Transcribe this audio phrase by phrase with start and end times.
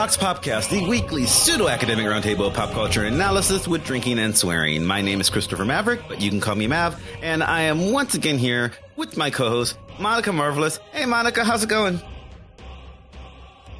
[0.00, 4.82] Vox Popcast, the weekly pseudo-academic roundtable of pop culture analysis with drinking and swearing.
[4.82, 8.14] My name is Christopher Maverick, but you can call me Mav, and I am once
[8.14, 10.78] again here with my co-host, Monica Marvelous.
[10.92, 12.00] Hey Monica, how's it going?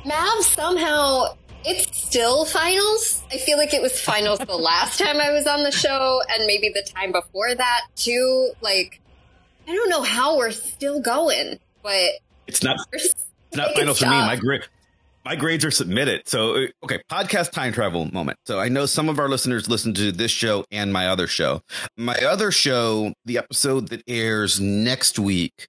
[0.04, 3.22] Mav somehow it's still finals.
[3.32, 6.44] I feel like it was finals the last time I was on the show and
[6.44, 8.52] maybe the time before that too.
[8.60, 9.00] Like
[9.66, 12.10] I don't know how we're still going, but
[12.46, 13.14] it's not it's
[13.54, 14.10] not finals for me.
[14.10, 14.64] My grade
[15.24, 16.28] my grades are submitted.
[16.28, 18.38] So, uh, okay, podcast time travel moment.
[18.46, 21.62] So, I know some of our listeners listen to this show and my other show.
[21.96, 25.66] My other show, the episode that airs next week,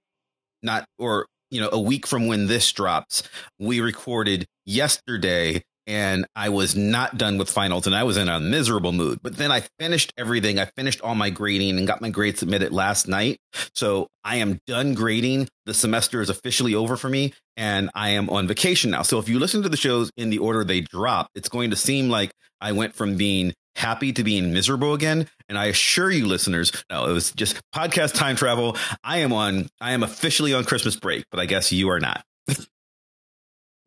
[0.63, 3.23] not or you know, a week from when this drops,
[3.59, 8.39] we recorded yesterday and I was not done with finals and I was in a
[8.39, 9.19] miserable mood.
[9.21, 10.59] But then I finished everything.
[10.59, 13.39] I finished all my grading and got my grades submitted last night.
[13.73, 15.49] So I am done grading.
[15.65, 19.01] The semester is officially over for me and I am on vacation now.
[19.01, 21.75] So if you listen to the shows in the order they drop, it's going to
[21.75, 25.27] seem like I went from being happy to being miserable again.
[25.49, 28.77] And I assure you, listeners, no, it was just podcast time travel.
[29.03, 32.23] I am on, I am officially on Christmas break, but I guess you are not.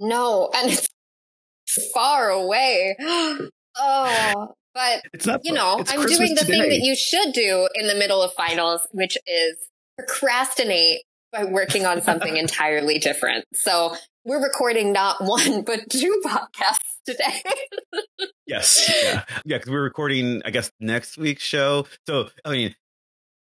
[0.01, 0.89] no, and it's
[1.93, 2.97] far away.
[3.77, 5.03] oh, but
[5.45, 6.53] you know, I'm Christmas doing the today.
[6.53, 9.57] thing that you should do in the middle of finals, which is
[9.97, 13.45] procrastinate by working on something entirely different.
[13.55, 17.43] So we're recording not one, but two podcasts today.
[18.47, 18.91] yes.
[19.03, 19.25] Yeah.
[19.45, 19.59] Yeah.
[19.59, 21.87] Cause we're recording, I guess, next week's show.
[22.07, 22.75] So, I mean,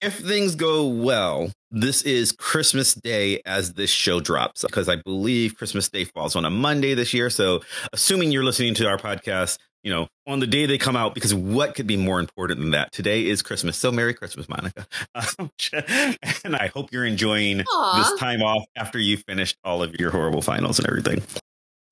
[0.01, 5.57] if things go well, this is Christmas Day as this show drops because I believe
[5.57, 7.29] Christmas Day falls on a Monday this year.
[7.29, 7.61] So,
[7.91, 11.33] assuming you're listening to our podcast, you know, on the day they come out, because
[11.33, 12.91] what could be more important than that?
[12.91, 13.77] Today is Christmas.
[13.77, 14.87] So, Merry Christmas, Monica.
[16.43, 17.97] and I hope you're enjoying Aww.
[17.97, 21.21] this time off after you finished all of your horrible finals and everything.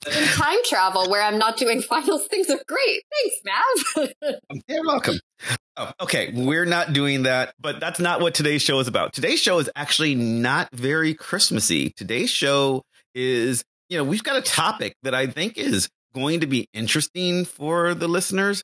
[0.06, 3.02] In time travel, where I'm not doing finals, things are great.
[3.14, 4.62] Thanks, Mav.
[4.68, 5.20] You're welcome.
[5.80, 9.14] Oh, okay, we're not doing that, but that's not what today's show is about.
[9.14, 11.92] Today's show is actually not very Christmassy.
[11.92, 12.82] Today's show
[13.14, 17.46] is, you know, we've got a topic that I think is going to be interesting
[17.46, 18.64] for the listeners.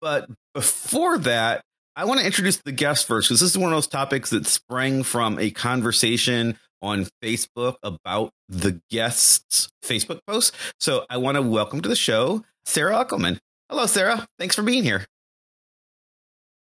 [0.00, 1.60] But before that,
[1.96, 4.46] I want to introduce the guest first because this is one of those topics that
[4.46, 10.54] sprang from a conversation on Facebook about the guests' Facebook post.
[10.80, 13.38] So I want to welcome to the show Sara Uckelman.
[13.68, 14.26] Hello, Sara.
[14.38, 15.04] Thanks for being here.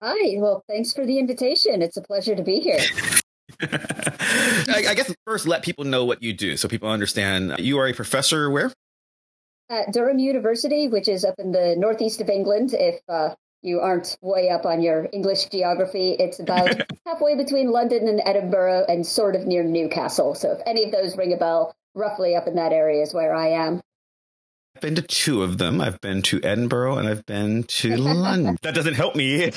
[0.02, 0.38] Hi.
[0.38, 1.82] Well, thanks for the invitation.
[1.82, 2.78] It's a pleasure to be here.
[3.62, 7.56] I, I, guess first let people know what you do so people understand.
[7.58, 8.72] You are a professor where?
[9.68, 12.72] At Durham University, which is up in the northeast of England.
[12.72, 18.08] If uh, you aren't way up on your English geography, it's about halfway between London
[18.08, 20.34] and Edinburgh and sort of near Newcastle.
[20.34, 23.34] So if any of those ring a bell, roughly up in that area is where
[23.34, 23.80] I am.
[24.74, 25.80] I've been to two of them.
[25.80, 28.56] I've been to Edinburgh and I've been to London.
[28.62, 29.52] That doesn't help me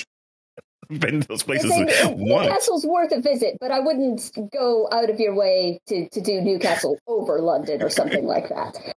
[1.00, 1.72] been to those places
[2.18, 6.42] Newcastle's worth a visit, but I wouldn't go out of your way to, to do
[6.42, 8.96] Newcastle over London or something like that.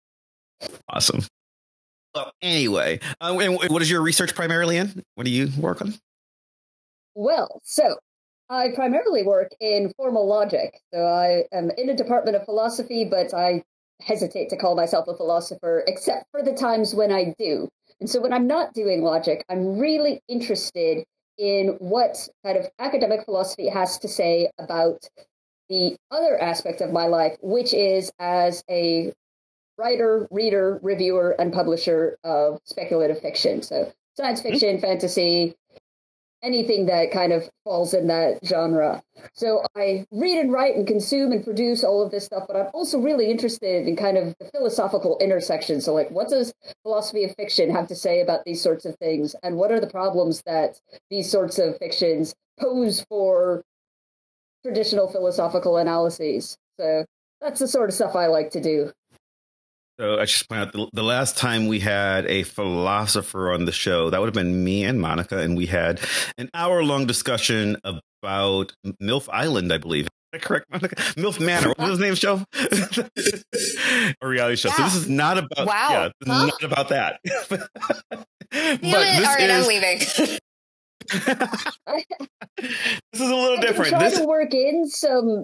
[0.88, 1.20] Awesome.
[2.14, 5.02] Well, anyway, uh, what is your research primarily in?
[5.16, 5.94] What do you work on?
[7.14, 7.96] Well, so
[8.48, 10.80] I primarily work in formal logic.
[10.94, 13.64] So I am in a department of philosophy, but I
[14.00, 17.68] hesitate to call myself a philosopher, except for the times when I do.
[18.00, 21.04] And so when I'm not doing logic, I'm really interested
[21.38, 25.08] in what kind of academic philosophy has to say about
[25.68, 29.12] the other aspect of my life, which is as a
[29.78, 33.62] writer, reader, reviewer, and publisher of speculative fiction.
[33.62, 34.50] So science mm-hmm.
[34.50, 34.86] fiction, mm-hmm.
[34.86, 35.54] fantasy,
[36.42, 39.02] anything that kind of falls in that genre.
[39.34, 42.68] So I read and write and consume and produce all of this stuff, but I'm
[42.72, 45.80] also really interested in kind of the philosophical intersection.
[45.80, 46.52] So, like, what does
[46.82, 49.34] philosophy of fiction have to say about these sorts of things?
[49.42, 50.80] And what are the problems that
[51.10, 53.64] these sorts of fictions pose for
[54.64, 56.56] traditional philosophical analyses?
[56.78, 57.04] So,
[57.40, 58.92] that's the sort of stuff I like to do.
[59.98, 63.72] So I just point out the, the, last time we had a philosopher on the
[63.72, 66.00] show, that would have been me and Monica, and we had
[66.36, 70.06] an hour long discussion about MILF Island, I believe.
[70.34, 70.96] correct, Monica?
[70.96, 71.68] MILF Manor.
[71.68, 72.14] What was his name?
[72.14, 72.44] Show
[74.20, 74.68] a reality show.
[74.68, 74.74] Yeah.
[74.74, 75.66] So this is not about.
[75.66, 75.88] Wow.
[75.90, 76.46] Yeah, huh?
[76.46, 77.20] not about that.
[77.48, 77.68] but
[78.52, 78.84] it.
[78.84, 79.98] All right, is, I'm leaving.
[82.58, 83.98] this is a little different.
[83.98, 85.42] This to work in some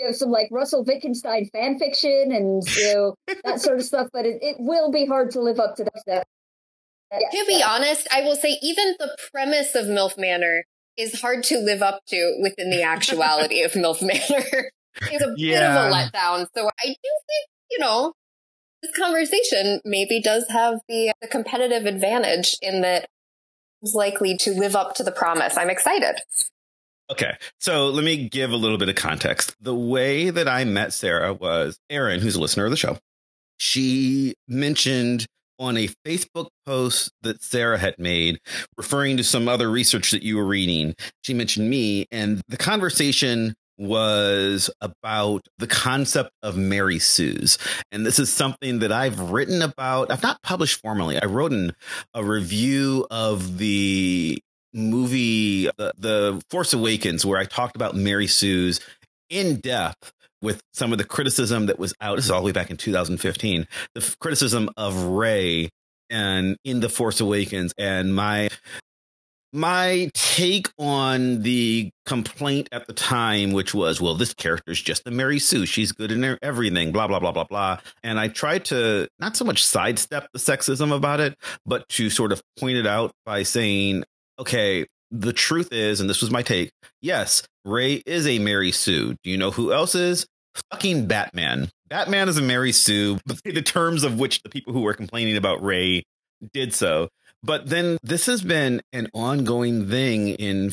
[0.00, 3.14] you know, some like Russell Wittgenstein fan fiction and you know
[3.44, 6.26] that sort of stuff, but it, it will be hard to live up to that.
[7.12, 10.64] to be honest, I will say even the premise of MILF Manor
[10.96, 14.70] is hard to live up to within the actuality of MILF Manor.
[15.02, 15.60] it's a yeah.
[15.60, 16.46] bit of a letdown.
[16.56, 18.14] So I do think, you know,
[18.82, 23.06] this conversation maybe does have the, the competitive advantage in that
[23.82, 25.56] it's likely to live up to the promise.
[25.56, 26.16] I'm excited.
[27.10, 27.36] Okay.
[27.58, 29.56] So let me give a little bit of context.
[29.60, 32.98] The way that I met Sara was Erin, who's a listener of the show.
[33.58, 35.26] She mentioned
[35.58, 38.40] on a Facebook post that Sara had made
[38.78, 40.94] referring to some other research that you were reading.
[41.22, 47.58] She mentioned me, and the conversation was about the concept of Mary Sue's.
[47.90, 50.10] And this is something that I've written about.
[50.10, 51.20] I've not published formally.
[51.20, 51.52] I wrote
[52.14, 54.38] a review of the
[54.72, 58.80] movie the, the Force Awakens where I talked about Mary Sue's
[59.28, 60.12] in depth
[60.42, 62.16] with some of the criticism that was out.
[62.16, 63.66] This is all the way back in 2015.
[63.94, 65.68] The criticism of Rey
[66.08, 68.48] and in the Force Awakens and my
[69.52, 75.06] my take on the complaint at the time, which was, well, this character is just
[75.06, 75.66] a Mary Sue.
[75.66, 77.78] She's good in everything, blah, blah, blah, blah, blah.
[78.04, 81.36] And I tried to not so much sidestep the sexism about it,
[81.66, 84.04] but to sort of point it out by saying,
[84.40, 86.70] okay, the truth is, and this was my take,
[87.02, 89.14] yes, Rey is a Mary Sue.
[89.22, 90.26] Do you know who else is?
[90.70, 91.70] Fucking Batman.
[91.88, 95.62] Batman is a Mary Sue, the terms of which the people who were complaining about
[95.62, 96.04] Rey
[96.52, 97.08] did so.
[97.42, 100.72] But then this has been an ongoing thing in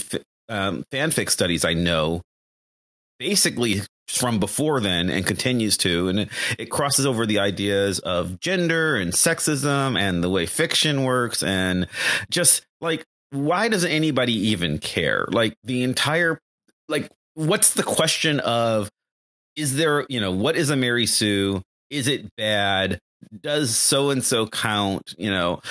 [0.49, 1.65] um, fanfic studies.
[1.65, 2.21] I know,
[3.19, 8.39] basically from before then, and continues to, and it, it crosses over the ideas of
[8.39, 11.87] gender and sexism and the way fiction works, and
[12.29, 15.27] just like why does anybody even care?
[15.29, 16.39] Like the entire,
[16.87, 18.89] like what's the question of
[19.55, 21.61] is there, you know, what is a Mary Sue?
[21.89, 22.99] Is it bad?
[23.41, 25.15] Does so and so count?
[25.17, 25.61] You know,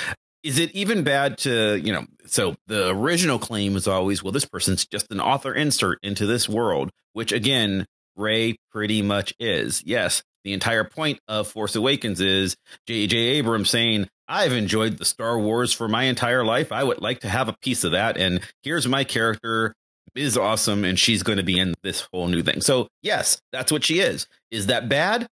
[0.46, 4.44] is it even bad to you know so the original claim was always well this
[4.44, 7.84] person's just an author insert into this world which again
[8.16, 12.56] Rey pretty much is yes the entire point of force awakens is
[12.86, 17.20] j.j abrams saying i've enjoyed the star wars for my entire life i would like
[17.20, 19.74] to have a piece of that and here's my character
[20.14, 23.70] is awesome and she's going to be in this whole new thing so yes that's
[23.70, 25.26] what she is is that bad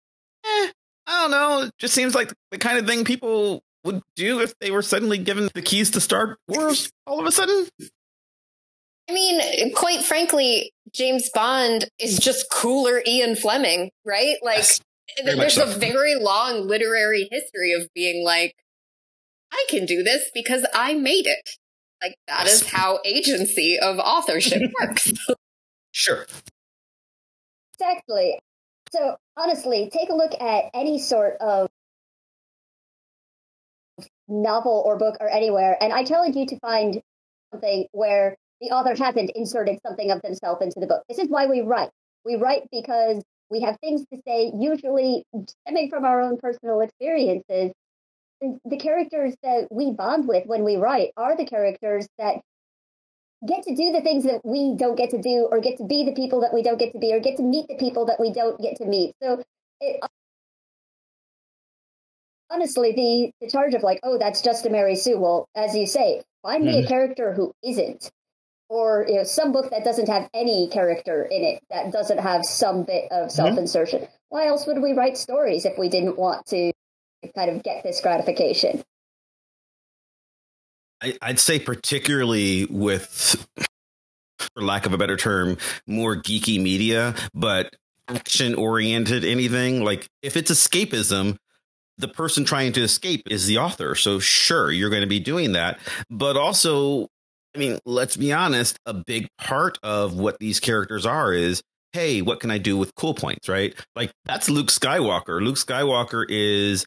[0.46, 0.72] eh,
[1.06, 1.62] I don't know.
[1.64, 5.18] It just seems like the kind of thing people would do if they were suddenly
[5.18, 7.68] given the keys to Star Wars all of a sudden?
[9.10, 14.38] I mean, quite frankly, James Bond is just cooler Ian Fleming, right?
[14.42, 14.80] Like, yes,
[15.24, 15.64] there's so.
[15.64, 18.56] a very long literary history of being like,
[19.54, 21.50] I can do this because I made it.
[22.02, 25.14] Like, that is how agency of authorship works.
[25.92, 26.26] sure.
[27.74, 28.40] Exactly.
[28.92, 31.70] So, honestly, take a look at any sort of
[34.28, 37.02] novel or book or anywhere, and I challenge you to find
[37.52, 41.04] something where the author hasn't inserted something of themselves into the book.
[41.08, 41.90] This is why we write.
[42.26, 47.72] We write because we have things to say, usually stemming from our own personal experiences.
[48.66, 52.42] The characters that we bond with when we write are the characters that
[53.48, 56.06] get to do the things that we don't get to do, or get to be
[56.06, 58.20] the people that we don't get to be, or get to meet the people that
[58.20, 59.14] we don't get to meet.
[59.22, 59.44] So
[59.80, 60.00] it,
[62.50, 65.18] honestly, the, the charge of like, oh, that's just a Mary Sue.
[65.18, 66.68] Well, as you say, find mm.
[66.68, 66.88] me a mm-hmm.
[66.88, 68.12] character who isn't,
[68.70, 72.46] or you know, some book that doesn't have any character in it, that doesn't have
[72.46, 74.02] some bit of self insertion.
[74.02, 74.10] Mm.
[74.30, 76.73] Why else would we write stories if we didn't want to
[77.36, 78.84] kind of get this gratification?
[81.22, 83.46] I'd say, particularly with,
[84.56, 87.76] for lack of a better term, more geeky media, but
[88.08, 91.38] action oriented anything like if it's escapism
[91.98, 93.96] the person trying to escape is the author.
[93.96, 95.80] So sure, you're going to be doing that.
[96.10, 97.08] But also,
[97.56, 101.62] I mean, let's be honest, a big part of what these characters are is,
[101.94, 103.76] hey, what can I do with cool points, right?
[103.96, 105.42] Like that's Luke Skywalker.
[105.42, 106.86] Luke Skywalker is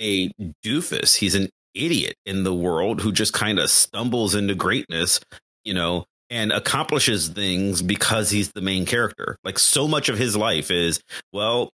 [0.00, 0.30] a
[0.64, 1.16] doofus.
[1.16, 5.20] He's an idiot in the world who just kind of stumbles into greatness,
[5.64, 9.36] you know, and accomplishes things because he's the main character.
[9.44, 11.00] Like so much of his life is,
[11.32, 11.70] well,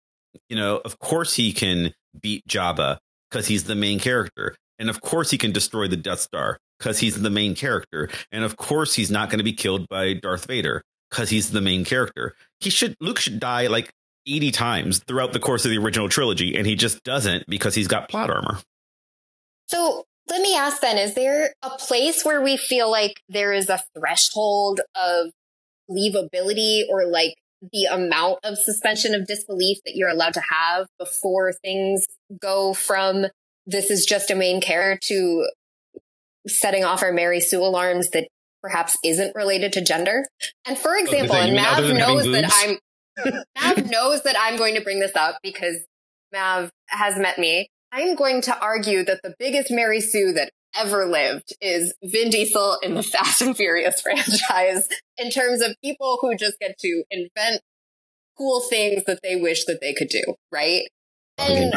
[0.49, 2.99] you know, of course he can beat Jabba
[3.31, 4.57] because he's the main character.
[4.78, 8.09] And of course he can destroy the Death Star because he's the main character.
[8.33, 11.61] And of course he's not going to be killed by Darth Vader because he's the
[11.61, 12.35] main character.
[12.61, 13.90] He should Luke should die like
[14.26, 17.88] 80 times throughout the course of the original trilogy and he just doesn't because he's
[17.88, 18.59] got plot armor.
[19.69, 23.69] So let me ask then, is there a place where we feel like there is
[23.69, 25.31] a threshold of
[25.90, 27.35] believability or like
[27.73, 32.07] the amount of suspension of disbelief that you're allowed to have before things
[32.40, 33.26] go from
[33.66, 35.49] this is just a main character to
[36.47, 38.28] setting off our Mary Sue alarms that
[38.62, 40.25] perhaps isn't related to gender.
[40.66, 42.78] And for oh, example, and Mav knows that I'm
[43.56, 45.76] Mav knows that I'm going to bring this up because
[46.33, 51.06] Mav has met me I'm going to argue that the biggest Mary Sue that ever
[51.06, 56.37] lived is Vin Diesel in the Fast and Furious franchise in terms of people who
[56.37, 57.61] just get to invent
[58.37, 60.88] cool things that they wish that they could do, right?
[61.38, 61.73] And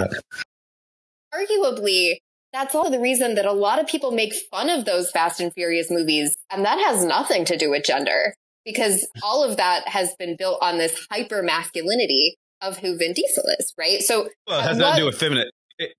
[1.32, 2.18] arguably,
[2.52, 5.54] that's all the reason that a lot of people make fun of those Fast and
[5.54, 6.36] Furious movies.
[6.52, 8.34] And that has nothing to do with gender
[8.68, 13.46] because all of that has been built on this hyper masculinity of who Vin Diesel
[13.58, 14.02] is, right?
[14.02, 15.50] So, well, it has nothing to do with feminine,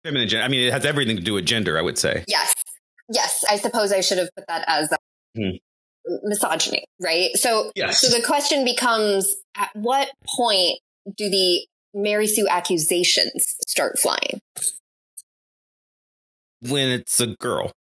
[0.05, 0.45] feminine gender.
[0.45, 2.25] I mean, it has everything to do with gender, I would say.
[2.29, 2.55] Yes.
[3.11, 3.43] Yes.
[3.49, 4.93] I suppose I should have put that as
[5.35, 5.57] hmm.
[6.25, 7.31] misogyny, right?
[7.37, 8.03] So, yes.
[8.03, 10.79] so the question becomes at what point
[11.17, 14.41] do the Mary Sue accusations start flying?
[16.61, 17.73] When it's a girl,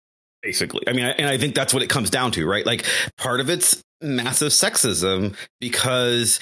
[0.41, 0.87] basically.
[0.87, 2.65] I mean, and I think that's what it comes down to, right?
[2.65, 2.85] Like
[3.17, 6.39] part of it's massive sexism because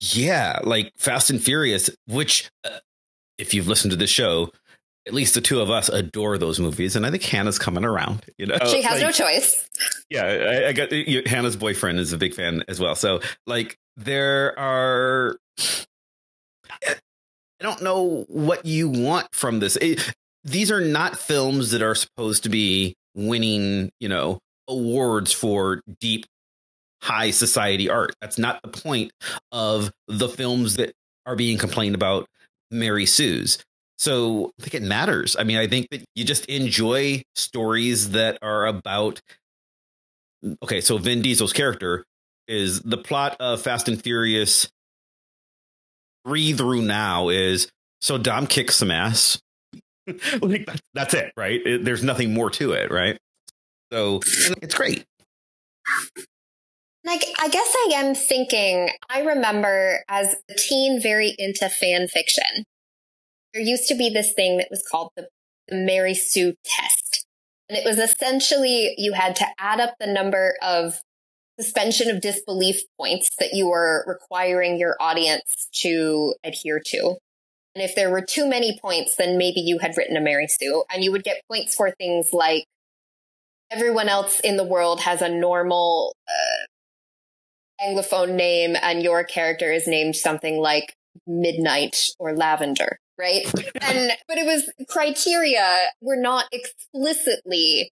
[0.00, 2.78] yeah, like Fast and Furious, which uh,
[3.38, 4.50] if you've listened to the show,
[5.06, 8.24] at least the two of us adore those movies, and I think Hannah's coming around.
[8.38, 9.68] You know, she has like, no choice.
[10.10, 12.94] Yeah, I, I got you, Hannah's boyfriend is a big fan as well.
[12.94, 15.36] So, like, there are.
[16.80, 16.94] I
[17.60, 19.76] don't know what you want from this.
[19.76, 25.80] It, these are not films that are supposed to be winning, you know, awards for
[26.00, 26.26] deep
[27.04, 28.14] high society art.
[28.20, 29.12] That's not the point
[29.52, 30.94] of the films that
[31.26, 32.26] are being complained about
[32.70, 33.58] Mary Sue's.
[33.98, 35.36] So I think it matters.
[35.38, 39.20] I mean, I think that you just enjoy stories that are about.
[40.62, 42.04] Okay, so Vin Diesel's character
[42.48, 44.68] is the plot of Fast and Furious
[46.26, 47.68] three through now is
[48.00, 49.40] so Dom kicks some ass.
[50.40, 51.60] like that's it, right?
[51.64, 53.18] It, there's nothing more to it, right?
[53.92, 54.20] So
[54.62, 55.04] it's great.
[57.04, 62.64] Like, I guess I am thinking, I remember as a teen very into fan fiction.
[63.52, 65.28] There used to be this thing that was called the,
[65.70, 67.26] Mary Sue test.
[67.68, 71.00] And it was essentially you had to add up the number of
[71.58, 77.16] suspension of disbelief points that you were requiring your audience to adhere to.
[77.74, 80.84] And if there were too many points, then maybe you had written a Mary Sue
[80.92, 82.64] and you would get points for things like
[83.70, 86.66] everyone else in the world has a normal uh,
[87.80, 90.94] anglophone name and your character is named something like
[91.26, 93.44] midnight or lavender right?
[93.80, 97.92] And but it was criteria were not explicitly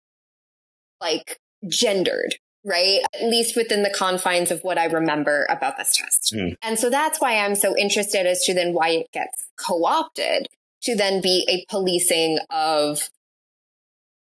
[1.00, 3.00] like gendered right?
[3.14, 6.34] At least within the confines of what i remember about this test.
[6.34, 6.56] Mm.
[6.62, 10.48] and so that's why i'm so interested as to then why it gets co-opted
[10.82, 13.08] to then be a policing of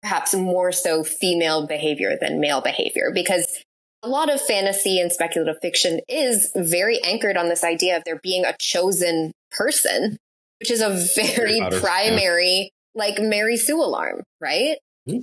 [0.01, 3.63] perhaps more so female behavior than male behavior because
[4.03, 8.19] a lot of fantasy and speculative fiction is very anchored on this idea of there
[8.21, 10.17] being a chosen person,
[10.59, 14.77] which is a very primary, like Mary Sue alarm, right?
[15.07, 15.21] Mm-hmm.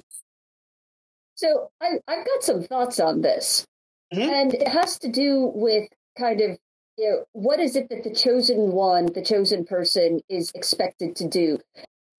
[1.34, 3.64] So I, I've got some thoughts on this.
[4.12, 4.30] Mm-hmm.
[4.30, 6.58] And it has to do with kind of
[6.98, 11.28] you know, what is it that the chosen one, the chosen person, is expected to
[11.28, 11.58] do?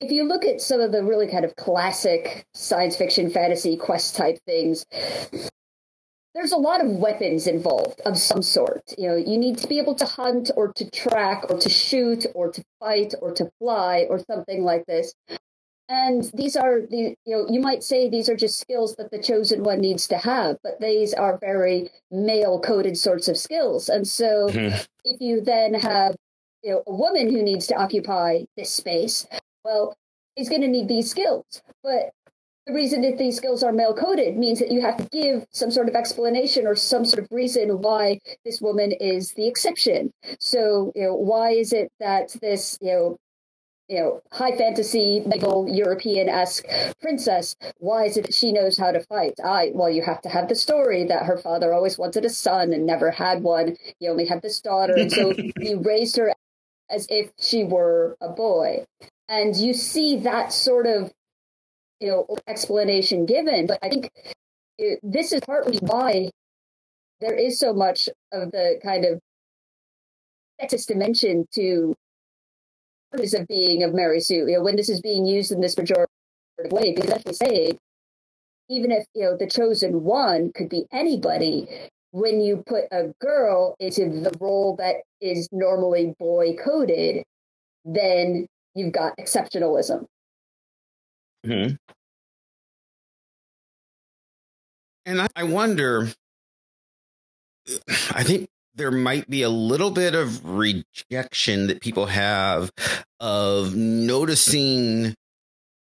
[0.01, 4.17] If you look at some of the really kind of classic science fiction, fantasy, quest
[4.17, 4.87] type things,
[6.35, 8.83] there's a lot of weapons involved of some sort.
[8.97, 12.27] You know, you need to be able to hunt or to track or to shoot
[12.35, 15.15] or to fight or to fly or something like this.
[15.89, 19.21] And these are the, you know, you might say these are just skills that the
[19.21, 23.89] chosen one needs to have, but these are very male coded sorts of skills.
[23.89, 24.77] And so mm-hmm.
[25.05, 26.15] if you then have,
[26.63, 29.27] you know, a woman who needs to occupy this space,
[29.65, 29.97] well,
[30.37, 31.61] he's going to need these skills.
[31.83, 32.11] But
[32.71, 35.71] the reason that these skills are male coded means that you have to give some
[35.71, 40.13] sort of explanation or some sort of reason why this woman is the exception.
[40.39, 43.17] So, you know, why is it that this, you know,
[43.89, 46.65] you know, high fantasy, medieval European esque
[47.01, 47.57] princess.
[47.79, 49.35] Why is it that she knows how to fight?
[49.45, 52.73] I well, you have to have the story that her father always wanted a son
[52.73, 53.77] and never had one.
[53.99, 56.33] He only had this daughter, and so he raised her
[56.89, 58.85] as if she were a boy.
[59.29, 61.13] And you see that sort of
[62.01, 64.11] you know explanation given but i think
[64.79, 66.31] it, this is partly why
[67.21, 69.21] there is so much of the kind of
[70.61, 71.95] sexist dimension to
[73.11, 74.47] purpose of being of Mary Sue.
[74.49, 76.07] You know, when this is being used in this pejorative
[76.71, 77.79] way, because as we say,
[78.69, 81.67] even if you know the chosen one could be anybody,
[82.13, 87.25] when you put a girl into the role that is normally boy coded,
[87.85, 90.07] then you've got exceptionalism.
[91.45, 91.75] Hmm.
[95.07, 96.09] And I, I wonder,
[98.13, 102.71] I think there might be a little bit of rejection that people have
[103.19, 105.15] of noticing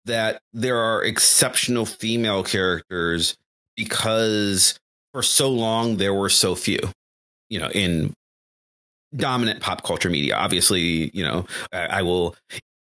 [0.05, 3.37] that there are exceptional female characters
[3.77, 4.79] because
[5.13, 6.79] for so long there were so few,
[7.49, 8.13] you know, in
[9.17, 10.37] dominant pop culture media.
[10.37, 12.37] Obviously, you know, I, I will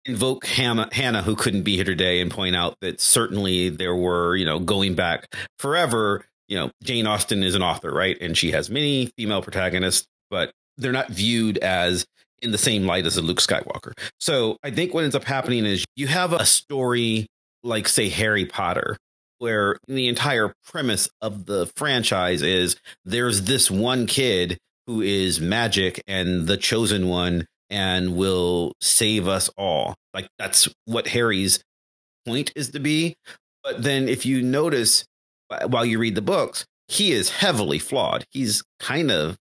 [0.04, 4.36] invoke Hannah, Hannah, who couldn't be here today, and point out that certainly there were,
[4.36, 8.16] you know, going back forever, you know, Jane Austen is an author, right?
[8.20, 12.04] And she has many female protagonists, but they're not viewed as
[12.42, 13.92] in the same light as a Luke Skywalker.
[14.18, 17.26] So I think what ends up happening is you have a story
[17.62, 18.96] like, say, Harry Potter,
[19.38, 26.02] where the entire premise of the franchise is there's this one kid who is magic
[26.08, 29.94] and the chosen one and will save us all.
[30.12, 31.62] Like that's what Harry's
[32.26, 33.14] point is to be.
[33.62, 35.04] But then if you notice
[35.66, 38.24] while you read the books, he is heavily flawed.
[38.30, 39.36] He's kind of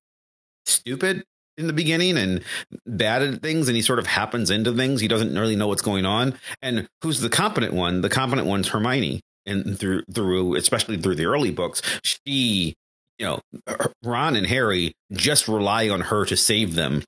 [0.65, 1.23] stupid
[1.57, 2.43] in the beginning and
[2.85, 5.01] bad at things and he sort of happens into things.
[5.01, 6.35] He doesn't really know what's going on.
[6.61, 8.01] And who's the competent one?
[8.01, 9.21] The competent one's Hermione.
[9.45, 12.75] And through through especially through the early books, she
[13.17, 13.39] you know,
[14.03, 17.03] Ron and Harry just rely on her to save them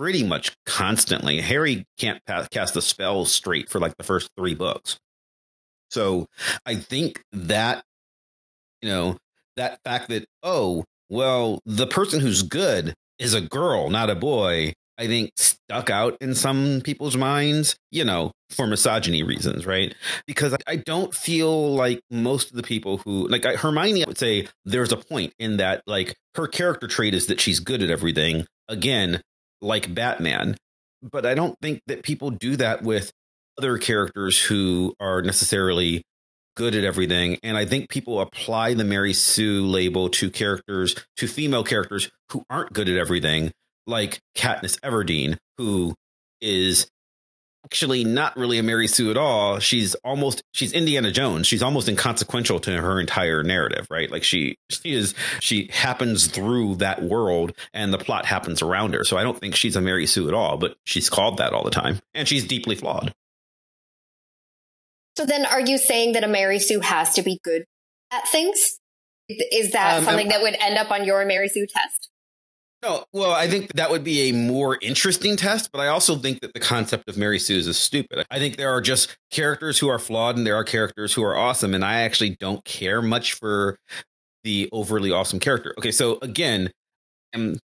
[0.00, 1.42] pretty much constantly.
[1.42, 4.96] Harry can't pass, cast a spell straight for like the first three books.
[5.90, 6.26] So
[6.64, 7.84] I think that,
[8.80, 9.18] you know,
[9.56, 14.72] that fact that, oh, well, the person who's good is a girl, not a boy,
[14.96, 19.94] I think stuck out in some people's minds, you know, for misogyny reasons, right?
[20.26, 24.48] Because I don't feel like most of the people who, like Hermione, I would say
[24.64, 28.46] there's a point in that, like, her character trait is that she's good at everything.
[28.66, 29.20] Again,
[29.60, 30.56] like Batman.
[31.02, 33.10] But I don't think that people do that with
[33.58, 36.02] other characters who are necessarily
[36.56, 37.38] good at everything.
[37.42, 42.42] And I think people apply the Mary Sue label to characters, to female characters who
[42.50, 43.52] aren't good at everything,
[43.86, 45.94] like Katniss Everdeen, who
[46.40, 46.88] is
[47.64, 49.58] actually not really a Mary Sue at all.
[49.58, 51.46] She's almost she's Indiana Jones.
[51.46, 54.10] She's almost inconsequential to her entire narrative, right?
[54.10, 59.04] Like she she is she happens through that world and the plot happens around her.
[59.04, 61.64] So I don't think she's a Mary Sue at all, but she's called that all
[61.64, 62.00] the time.
[62.14, 63.12] And she's deeply flawed.
[65.16, 67.64] So then are you saying that a Mary Sue has to be good
[68.10, 68.78] at things?
[69.28, 72.09] Is that um, something that would end up on your Mary Sue test?
[72.82, 76.40] No, well, I think that would be a more interesting test, but I also think
[76.40, 78.24] that the concept of Mary Sue is stupid.
[78.30, 81.36] I think there are just characters who are flawed and there are characters who are
[81.36, 83.76] awesome, and I actually don't care much for
[84.44, 85.74] the overly awesome character.
[85.76, 86.70] Okay, so again,
[87.34, 87.58] I'm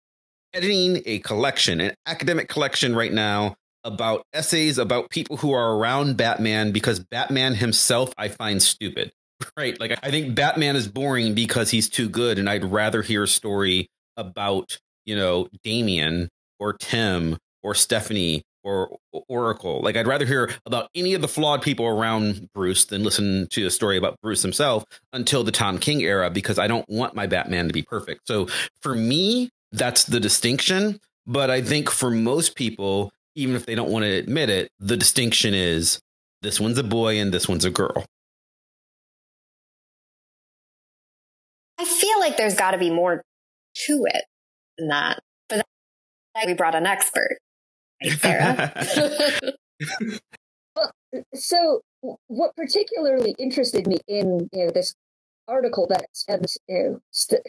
[0.53, 6.17] editing a collection, an academic collection right now about essays about people who are around
[6.17, 9.11] Batman because Batman himself I find stupid.
[9.57, 9.77] Right?
[9.77, 13.27] Like I think Batman is boring because he's too good and I'd rather hear a
[13.27, 19.81] story about you know, Damian or Tim or Stephanie or Oracle.
[19.81, 23.65] Like I'd rather hear about any of the flawed people around Bruce than listen to
[23.65, 27.27] a story about Bruce himself until the Tom King era because I don't want my
[27.27, 28.27] Batman to be perfect.
[28.27, 28.47] So
[28.81, 30.99] for me, that's the distinction.
[31.25, 34.97] But I think for most people, even if they don't want to admit it, the
[34.97, 35.99] distinction is
[36.41, 38.05] this one's a boy and this one's a girl.
[41.79, 43.23] I feel like there's got to be more
[43.87, 44.23] to it
[44.83, 45.19] than that.
[45.49, 45.65] But
[46.45, 47.37] we brought an expert,
[48.03, 48.85] right, Sara.
[50.75, 50.91] well,
[51.33, 51.81] so,
[52.27, 54.95] what particularly interested me in you know, this
[55.47, 57.41] article that you know, st-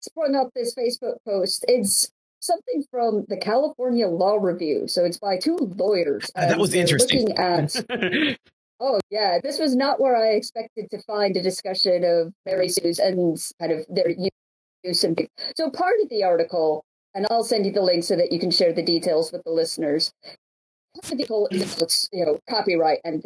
[0.00, 4.86] sprung up this Facebook post is something from the California Law Review.
[4.88, 6.30] So it's by two lawyers.
[6.34, 7.36] that was interesting.
[7.38, 7.74] At,
[8.80, 12.98] oh yeah, this was not where I expected to find a discussion of Mary Sue's
[12.98, 14.10] and kind of their
[14.94, 15.16] some.
[15.56, 18.50] So part of the article, and I'll send you the link so that you can
[18.50, 20.12] share the details with the listeners.
[20.94, 23.24] Part of the article is you know copyright and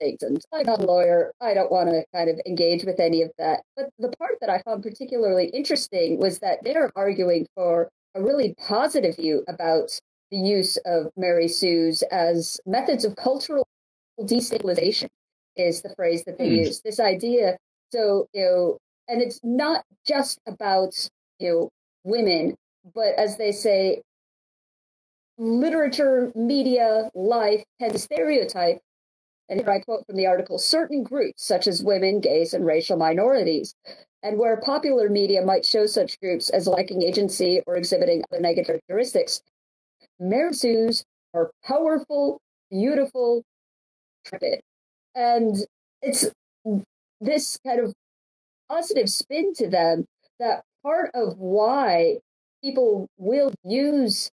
[0.00, 1.32] things, and I'm not a lawyer.
[1.40, 3.62] I don't want to kind of engage with any of that.
[3.76, 8.54] But the part that I found particularly interesting was that they're arguing for a really
[8.58, 9.98] positive view about
[10.30, 13.66] the use of Mary Sue's as methods of cultural
[14.20, 15.08] destabilization
[15.56, 16.58] is the phrase that they mm.
[16.64, 16.80] use.
[16.80, 17.56] This idea,
[17.92, 18.78] so you know,
[19.12, 20.94] and it's not just about
[21.38, 21.70] you know
[22.02, 22.56] women,
[22.94, 24.00] but as they say,
[25.36, 28.80] literature, media, life tend to stereotype.
[29.48, 32.96] And here I quote from the article certain groups, such as women, gays, and racial
[32.96, 33.74] minorities.
[34.22, 38.66] And where popular media might show such groups as lacking agency or exhibiting other negative
[38.66, 39.42] characteristics,
[40.18, 43.42] Mary Sue's are powerful, beautiful.
[45.14, 45.56] And
[46.00, 46.30] it's
[47.20, 47.92] this kind of
[48.72, 50.06] positive spin to them
[50.38, 52.16] that part of why
[52.62, 54.30] people will use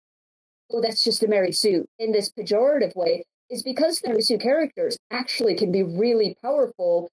[0.72, 4.98] oh that's just a mary sue in this pejorative way is because those two characters
[5.12, 7.10] actually can be really powerful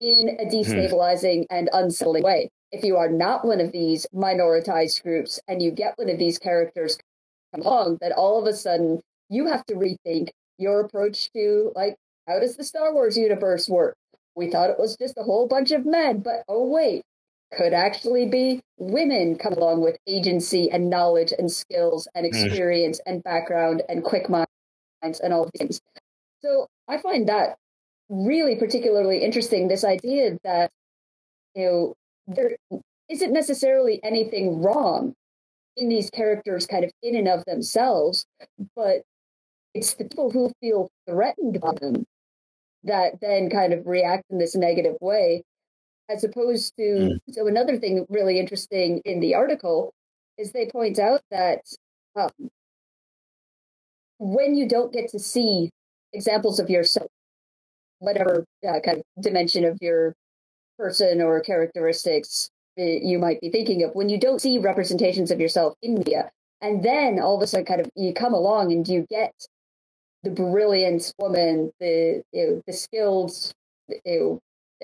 [0.00, 0.48] in a hmm.
[0.48, 2.50] destabilizing and unsettling way.
[2.72, 6.38] If you are not one of these minoritized groups and you get one of these
[6.38, 6.98] characters
[7.54, 11.96] come along, then all of a sudden you have to rethink your approach to like
[12.26, 13.96] how does the Star Wars universe work?
[14.36, 17.02] We thought it was just a whole bunch of men, but oh wait,
[17.56, 22.36] could actually be women come along with agency and knowledge and skills and hmm.
[22.36, 23.12] experience mm.
[23.12, 25.80] and background and quick minds and all these things.
[26.42, 27.56] So I find that
[28.08, 29.68] really particularly interesting.
[29.68, 30.70] This idea that
[31.54, 31.94] you know
[32.26, 32.56] there
[33.08, 35.14] isn't necessarily anything wrong
[35.76, 38.26] in these characters, kind of in and of themselves,
[38.74, 39.02] but
[39.74, 42.04] it's the people who feel threatened by them
[42.86, 45.42] that then kind of react in this negative way
[46.08, 47.18] as opposed to mm.
[47.30, 49.92] so another thing really interesting in the article
[50.38, 51.60] is they point out that
[52.14, 52.30] um,
[54.18, 55.70] when you don't get to see
[56.12, 57.10] examples of yourself
[57.98, 60.14] whatever uh, kind of dimension of your
[60.78, 65.74] person or characteristics you might be thinking of when you don't see representations of yourself
[65.82, 69.06] in media and then all of a sudden kind of you come along and you
[69.10, 69.32] get
[70.26, 73.32] the brilliant woman the you know, the skilled
[73.88, 74.40] you know,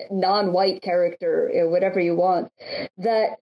[0.09, 2.49] non-white character, you know, whatever you want.
[2.97, 3.39] That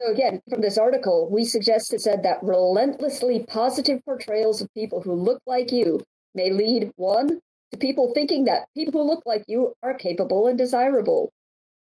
[0.00, 5.14] so again, from this article, we suggested said that relentlessly positive portrayals of people who
[5.14, 6.00] look like you
[6.34, 7.40] may lead one
[7.72, 11.32] to people thinking that people who look like you are capable and desirable.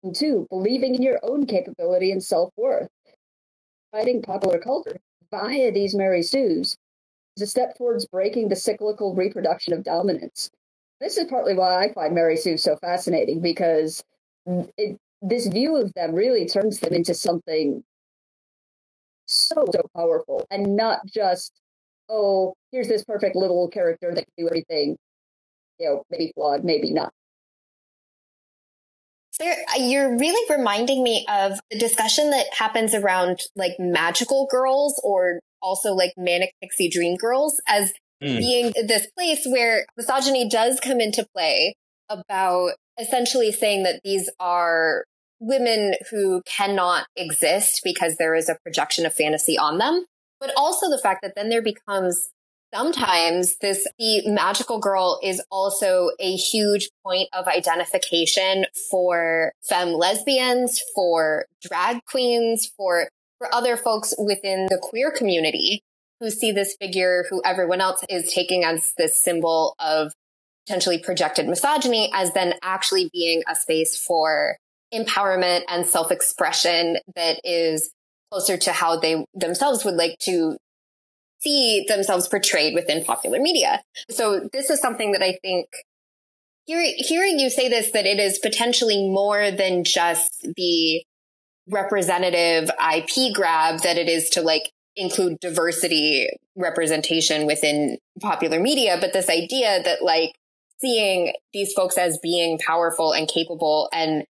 [0.03, 2.89] And two, believing in your own capability and self-worth.
[3.93, 4.99] Fighting popular culture
[5.31, 6.77] via these Mary Sues
[7.37, 10.51] is a step towards breaking the cyclical reproduction of dominance.
[11.01, 14.03] This is partly why I find Mary Sue so fascinating because
[14.77, 17.83] it, this view of them really turns them into something
[19.27, 21.53] so so powerful and not just
[22.11, 24.97] oh here's this perfect little character that can do everything
[25.79, 27.13] you know maybe flawed maybe not.
[29.33, 35.01] So you're uh, really reminding me of the discussion that happens around like magical girls
[35.03, 38.39] or also like manic pixie dream girls as mm.
[38.39, 41.75] being this place where misogyny does come into play
[42.11, 45.05] about essentially saying that these are
[45.41, 50.05] women who cannot exist because there is a projection of fantasy on them,
[50.41, 52.31] but also the fact that then there becomes
[52.73, 60.81] sometimes this the magical girl is also a huge point of identification for femme lesbians,
[60.95, 63.09] for drag queens, for
[63.43, 65.83] for other folks within the queer community
[66.21, 70.13] who see this figure who everyone else is taking as this symbol of
[70.65, 74.57] potentially projected misogyny as then actually being a space for
[74.95, 77.91] empowerment and self-expression that is
[78.31, 80.57] closer to how they themselves would like to
[81.41, 83.83] see themselves portrayed within popular media.
[84.09, 85.67] So this is something that I think
[86.67, 91.03] hearing, hearing you say this, that it is potentially more than just the
[91.69, 99.13] representative IP grab that it is to like include diversity representation within popular media, but
[99.13, 100.35] this idea that like
[100.81, 104.25] seeing these folks as being powerful and capable and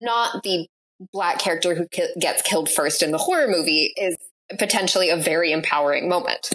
[0.00, 0.66] not the
[1.12, 4.16] black character who ki- gets killed first in the horror movie is
[4.58, 6.50] potentially a very empowering moment.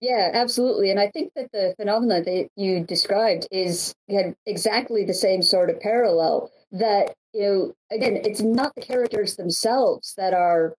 [0.00, 0.90] Yeah, absolutely.
[0.90, 5.70] And I think that the phenomena that you described is had exactly the same sort
[5.70, 10.74] of parallel that you know, again, it's not the characters themselves that are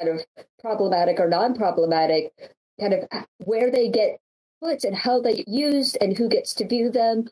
[0.00, 0.24] kind of
[0.60, 2.32] problematic or non-problematic,
[2.80, 3.04] kind of
[3.38, 4.18] where they get
[4.62, 7.26] put and how they get used and who gets to view them.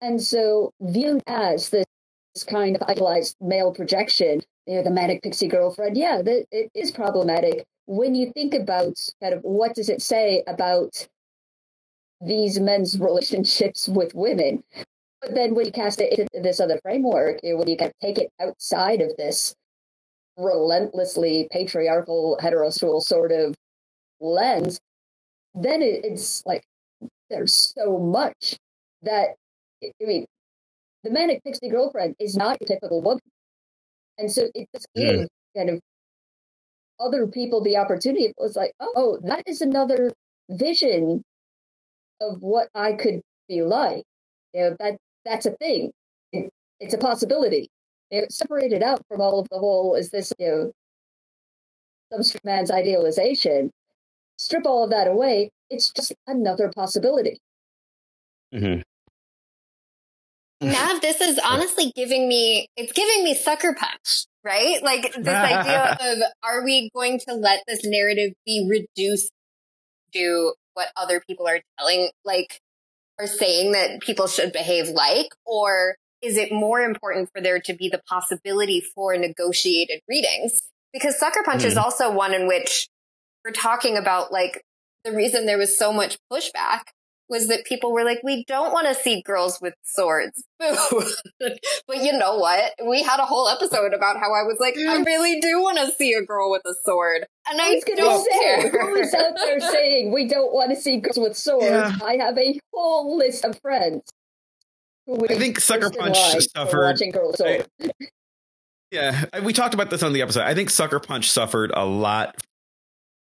[0.00, 1.84] And so viewed as this
[2.46, 6.90] kind of idolized male projection, you know, the manic pixie girlfriend, yeah, that it is
[6.90, 7.64] problematic.
[7.86, 11.08] When you think about kind of what does it say about
[12.20, 14.62] these men's relationships with women,
[15.20, 18.18] but then when you cast it into this other framework, when you kind of take
[18.18, 19.54] it outside of this
[20.36, 23.54] relentlessly patriarchal, heterosexual sort of
[24.20, 24.78] lens,
[25.54, 26.62] then it, it's like
[27.30, 28.56] there's so much
[29.02, 29.30] that
[29.82, 30.26] I mean,
[31.04, 33.20] the manic pixie girlfriend is not a typical woman,
[34.18, 35.80] and so it just gives kind of
[37.00, 38.26] other people the opportunity.
[38.26, 40.12] It was like, oh, oh, that is another
[40.50, 41.22] vision
[42.20, 44.04] of what I could be like.
[44.54, 45.92] You know, that that's a thing.
[46.32, 46.50] It,
[46.80, 47.68] it's a possibility.
[48.10, 50.72] You know, separated out from all of the whole is this, you
[52.10, 53.70] know, some man's idealization.
[54.36, 57.38] Strip all of that away, it's just another possibility.
[58.54, 58.80] Mm-hmm.
[60.60, 64.82] Mav, this is honestly giving me, it's giving me sucker punch, right?
[64.82, 69.30] Like this idea of are we going to let this narrative be reduced
[70.14, 72.60] to what other people are telling, like,
[73.18, 77.72] are saying that people should behave like, or is it more important for there to
[77.74, 80.60] be the possibility for negotiated readings?
[80.92, 81.66] Because Sucker Punch mm.
[81.66, 81.80] is hmm.
[81.80, 82.88] also one in which
[83.44, 84.62] we're talking about like
[85.04, 86.80] the reason there was so much pushback
[87.28, 90.44] was that people were like, we don't want to see girls with swords.
[90.58, 92.72] but you know what?
[92.86, 95.04] We had a whole episode about how I was like, I mm.
[95.04, 97.26] really do want to see a girl with a sword.
[97.48, 100.70] And I, I was going to say, who is out there saying we don't want
[100.70, 101.66] to see girls with swords?
[101.66, 101.96] Yeah.
[102.02, 104.10] I have a whole list of friends.
[105.08, 106.18] I think Sucker Punch
[106.54, 107.00] suffered.
[107.40, 107.64] I,
[108.90, 110.42] yeah, we talked about this on the episode.
[110.42, 112.36] I think Sucker Punch suffered a lot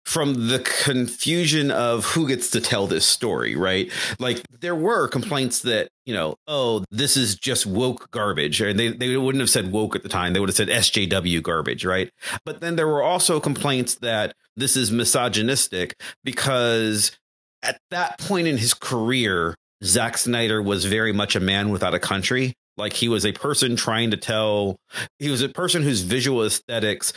[0.06, 3.92] from the confusion of who gets to tell this story, right?
[4.20, 8.62] Like there were complaints that, you know, oh, this is just woke garbage.
[8.62, 10.34] Or they, they wouldn't have said woke at the time.
[10.34, 12.10] They would have said SJW garbage, right?
[12.46, 17.18] But then there were also complaints that this is misogynistic because
[17.62, 22.00] at that point in his career, Zack Snyder was very much a man without a
[22.00, 22.54] country.
[22.76, 24.78] Like he was a person trying to tell,
[25.20, 27.14] he was a person whose visual aesthetics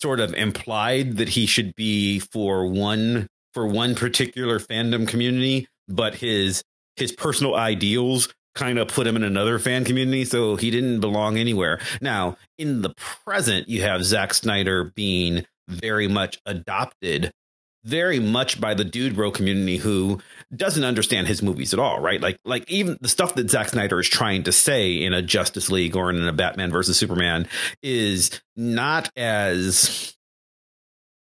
[0.00, 6.16] sort of implied that he should be for one for one particular fandom community, but
[6.16, 6.62] his
[6.96, 11.36] his personal ideals kind of put him in another fan community, so he didn't belong
[11.36, 11.78] anywhere.
[12.00, 17.32] Now, in the present, you have Zack Snyder being very much adopted
[17.86, 20.20] very much by the dude bro community who
[20.54, 22.20] doesn't understand his movies at all, right?
[22.20, 25.70] Like like even the stuff that Zack Snyder is trying to say in a Justice
[25.70, 27.48] League or in a Batman versus Superman
[27.82, 30.14] is not as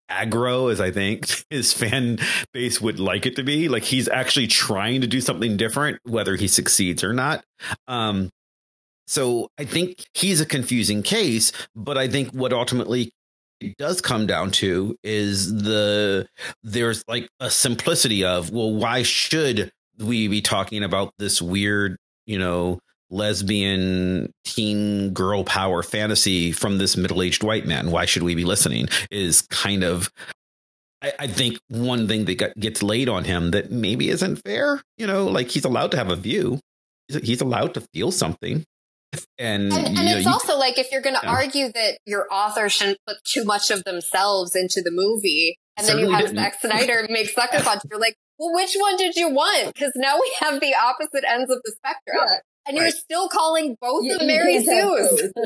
[0.09, 2.19] aggro as I think his fan
[2.53, 3.69] base would like it to be.
[3.69, 7.43] Like he's actually trying to do something different, whether he succeeds or not.
[7.87, 8.29] Um,
[9.07, 13.11] so I think he's a confusing case, but I think what ultimately
[13.59, 16.27] it does come down to is the
[16.63, 22.37] there's like a simplicity of well why should we be talking about this weird you
[22.37, 27.89] know lesbian teen girl power fantasy from this middle-aged white man?
[27.89, 28.89] Why should we be listening?
[29.09, 30.11] Is kind of
[31.01, 35.07] I, I think one thing that gets laid on him that maybe isn't fair you
[35.07, 36.59] know like he's allowed to have a view.
[37.23, 38.65] He's allowed to feel something
[39.37, 41.31] and, and, and know, it's you, also like if you're going to yeah.
[41.31, 45.99] argue that your author shouldn't put too much of themselves into the movie, and then
[45.99, 46.37] you have didn't.
[46.37, 49.73] Zack Snyder make Sucker Punch, you're like, well, which one did you want?
[49.73, 52.83] Because now we have the opposite ends of the spectrum, yeah, and right.
[52.83, 55.31] you're still calling both you, of Mary Sue's.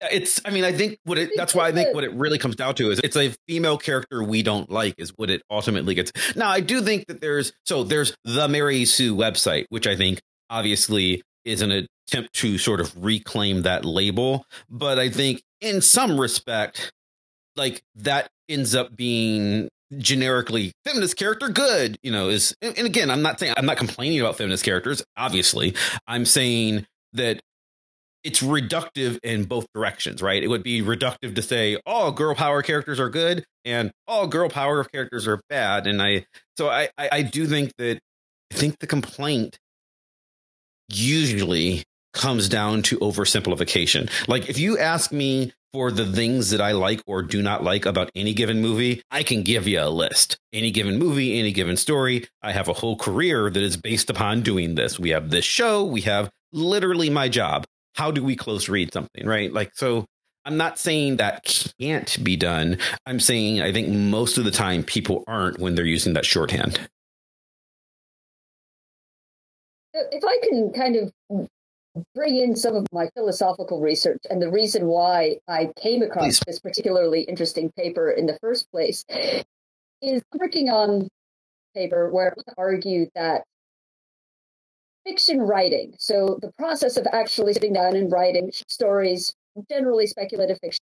[0.00, 2.54] it's i mean i think what it that's why i think what it really comes
[2.54, 6.12] down to is it's a female character we don't like is what it ultimately gets
[6.36, 10.20] now i do think that there's so there's the mary sue website which i think
[10.50, 14.44] obviously is an attempt to sort of reclaim that label.
[14.68, 16.92] But I think in some respect,
[17.56, 23.22] like that ends up being generically feminist character good you know is and again i'm
[23.22, 25.74] not saying i'm not complaining about feminist characters obviously.
[26.06, 27.40] I'm saying that
[28.22, 30.42] it's reductive in both directions right?
[30.42, 34.50] It would be reductive to say all girl power characters are good and all girl
[34.50, 35.86] power characters are bad.
[35.86, 36.26] And i
[36.58, 37.98] so i i, I do think that
[38.52, 39.58] i think the complaint
[40.88, 44.10] usually comes down to oversimplification.
[44.28, 47.86] Like if you ask me for the things that I like or do not like
[47.86, 50.38] about any given movie, I can give you a list.
[50.52, 52.26] Any given movie, any given story.
[52.42, 54.98] I have a whole career that is based upon doing this.
[54.98, 57.64] We have this show, we have literally my job.
[57.94, 59.52] How do we close read something, right?
[59.52, 60.06] Like so
[60.44, 61.44] I'm not saying that
[61.78, 62.78] can't be done.
[63.04, 66.80] I'm saying I think most of the time people aren't when they're using that shorthand
[69.94, 71.12] if I can kind of
[72.14, 76.42] bring in some of my philosophical research and the reason why I came across Please.
[76.46, 79.04] this particularly interesting paper in the first place
[80.00, 81.08] is working on
[81.74, 83.42] paper where I argue that
[85.04, 89.34] fiction writing, so the process of actually sitting down and writing stories,
[89.70, 90.84] generally speculative fiction,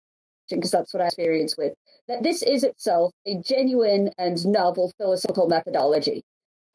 [0.51, 1.73] because that's what I experience with,
[2.09, 6.23] that this is itself a genuine and novel philosophical methodology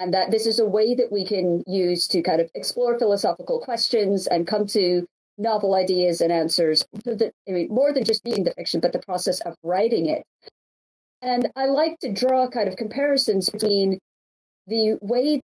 [0.03, 3.61] and that this is a way that we can use to kind of explore philosophical
[3.61, 6.85] questions and come to novel ideas and answers.
[7.07, 10.23] I mean, more than just reading the fiction, but the process of writing it.
[11.21, 13.97] And I like to draw kind of comparisons between
[14.67, 15.39] the way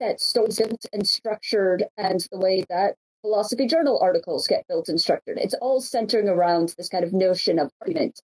[0.00, 4.98] that stories built and structured and the way that philosophy journal articles get built and
[4.98, 5.36] structured.
[5.36, 8.22] It's all centering around this kind of notion of argument.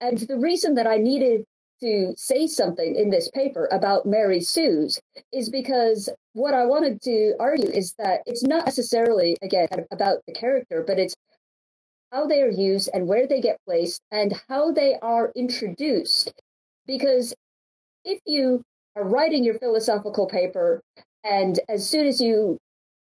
[0.00, 1.44] And the reason that I needed
[1.82, 5.00] to say something in this paper about Mary Sue's
[5.32, 10.32] is because what I wanted to argue is that it's not necessarily, again, about the
[10.32, 11.14] character, but it's
[12.12, 16.32] how they are used and where they get placed and how they are introduced.
[16.86, 17.34] Because
[18.04, 18.62] if you
[18.96, 20.82] are writing your philosophical paper,
[21.24, 22.58] and as soon as you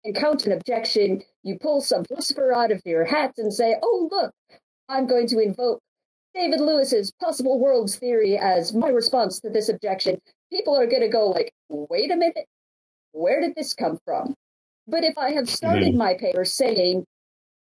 [0.04, 4.34] encounter an objection, you pull some philosopher out of your hat and say, "Oh, look,
[4.90, 5.80] I'm going to invoke
[6.40, 10.22] David Lewis's possible worlds theory as my response to this objection."
[10.52, 12.48] People are going to go like, "Wait a minute,
[13.12, 14.36] where did this come from?"
[14.88, 15.98] But if I have started mm-hmm.
[15.98, 17.06] my paper saying,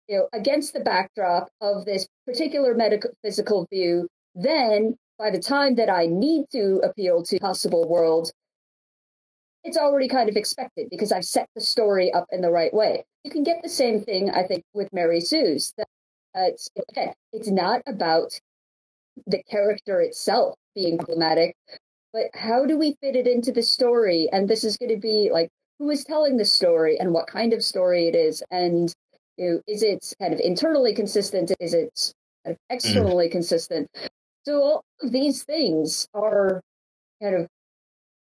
[0.08, 5.90] you know, against the backdrop of this particular metaphysical view, then by the time that
[5.90, 8.34] I need to appeal to possible worlds,
[9.64, 13.06] it's already kind of expected because I've set the story up in the right way.
[13.24, 15.74] You can get the same thing, I think, with Mary Sue's.
[15.78, 15.88] That
[16.36, 18.40] uh, it's, again, it's not about
[19.28, 21.56] the character itself being problematic,
[22.14, 24.30] but how do we fit it into the story?
[24.32, 25.50] And this is going to be like
[25.80, 28.94] who is telling the story and what kind of story it is, and
[29.38, 31.52] you know, is it kind of internally consistent?
[31.60, 32.14] Is it
[32.46, 32.76] kind of mm.
[32.76, 33.32] externally mm.
[33.32, 33.90] consistent?
[34.46, 36.62] So all of these things are
[37.22, 37.48] kind of,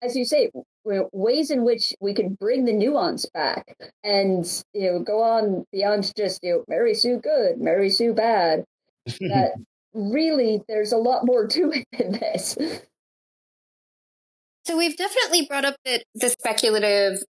[0.04, 0.52] as you say,
[0.84, 6.12] ways in which we can bring the nuance back and you know go on beyond
[6.16, 8.66] just you know Mary Sue good, Mary Sue bad.
[9.06, 9.54] that
[9.94, 12.58] really there's a lot more to it than this.
[14.66, 17.24] So we've definitely brought up that the speculative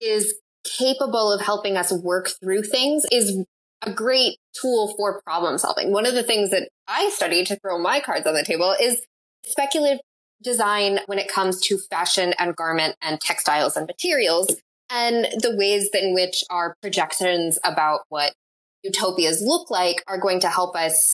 [0.00, 0.34] is
[0.64, 3.44] capable of helping us work through things is
[3.82, 5.92] a great tool for problem solving.
[5.92, 9.02] One of the things that I study to throw my cards on the table is
[9.44, 10.00] speculative
[10.42, 14.56] design when it comes to fashion and garment and textiles and materials
[14.90, 18.34] and the ways in which our projections about what
[18.82, 21.12] utopias look like are going to help us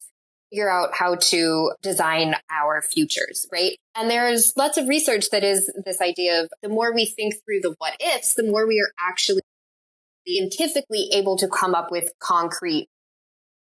[0.53, 3.77] figure out how to design our futures, right?
[3.95, 7.61] And there's lots of research that is this idea of the more we think through
[7.61, 9.41] the what ifs, the more we are actually
[10.29, 12.88] scientifically able to come up with concrete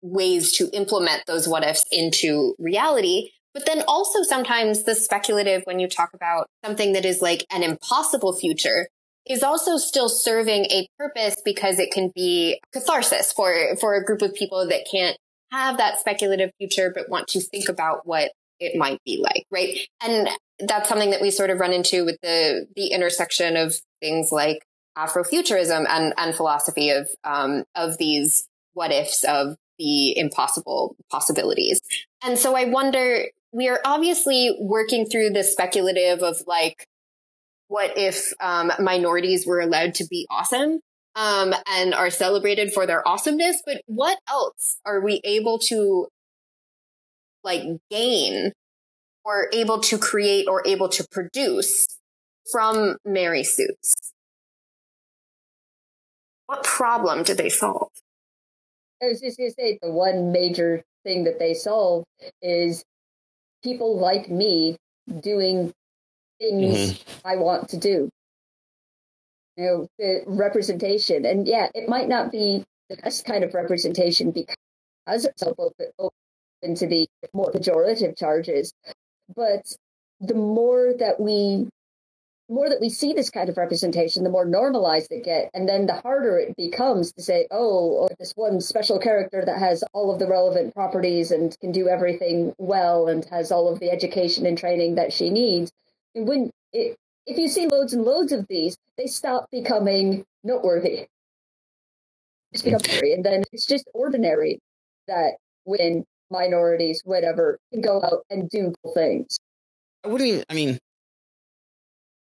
[0.02, 3.30] ways to implement those what ifs into reality.
[3.54, 7.64] But then also sometimes the speculative, when you talk about something that is like an
[7.64, 8.88] impossible future,
[9.28, 14.22] is also still serving a purpose because it can be catharsis for, for a group
[14.22, 15.18] of people that can't
[15.52, 19.78] have that speculative future, but want to think about what it might be like, right?
[20.02, 24.32] And that's something that we sort of run into with the, the intersection of things
[24.32, 24.66] like
[24.98, 31.80] Afrofuturism and, and philosophy of, um, of these what ifs of the impossible possibilities.
[32.24, 36.86] And so I wonder, we are obviously working through the speculative of like,
[37.70, 40.82] what if um, minorities were allowed to be awesome
[41.20, 43.62] um, and are celebrated for their awesomeness?
[43.66, 46.08] But what else are we able to
[47.44, 48.54] like gain
[49.26, 51.88] or able to create or able to produce
[52.52, 54.14] from Mary Sues?
[56.46, 57.92] What problem did they solve?
[59.04, 62.06] I was just going to say the one major thing that they solve
[62.42, 62.84] is
[63.62, 64.78] people like me
[65.22, 65.74] doing
[66.40, 67.28] things mm-hmm.
[67.28, 68.10] I want to do.
[69.60, 69.90] You
[70.26, 71.26] representation.
[71.26, 74.56] And yeah, it might not be the best kind of representation because
[75.26, 78.74] it's open to the more pejorative charges.
[79.36, 79.66] But
[80.22, 81.68] the more that we
[82.48, 85.70] the more that we see this kind of representation, the more normalized it get, and
[85.70, 89.84] then the harder it becomes to say, "Oh, oh this one special character that has
[89.94, 93.92] all of the relevant properties and can do everything well and has all of the
[93.92, 95.72] education and training that she needs."
[96.16, 96.98] And when it,
[97.30, 101.08] if you see loads and loads of these, they stop becoming noteworthy.
[102.52, 104.60] It's become ordinary, and then it's just ordinary
[105.08, 109.38] that when minorities, whatever, can go out and do things.
[110.04, 110.44] Do you?
[110.50, 110.80] I mean,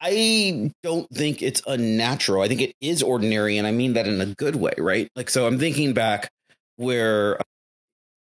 [0.01, 2.41] I don't think it's unnatural.
[2.41, 5.07] I think it is ordinary, and I mean that in a good way, right?
[5.15, 6.27] Like, so I'm thinking back
[6.75, 7.39] where,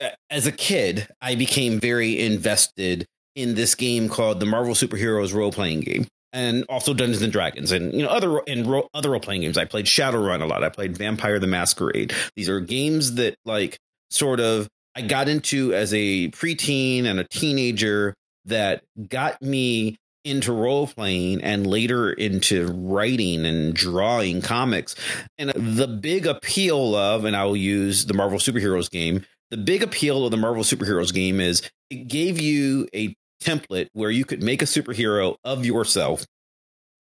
[0.02, 5.34] uh, as a kid, I became very invested in this game called the Marvel Superheroes
[5.34, 9.10] role playing game, and also Dungeons and Dragons, and you know other in ro- other
[9.10, 9.58] role playing games.
[9.58, 10.64] I played Shadowrun a lot.
[10.64, 12.14] I played Vampire the Masquerade.
[12.36, 13.80] These are games that like
[14.12, 18.14] sort of I got into as a preteen and a teenager
[18.46, 24.96] that got me into role playing and later into writing and drawing comics.
[25.38, 29.84] And the big appeal of, and I will use the Marvel Superheroes game, the big
[29.84, 33.16] appeal of the Marvel Superheroes game is it gave you a
[33.46, 36.26] template where you could make a superhero of yourself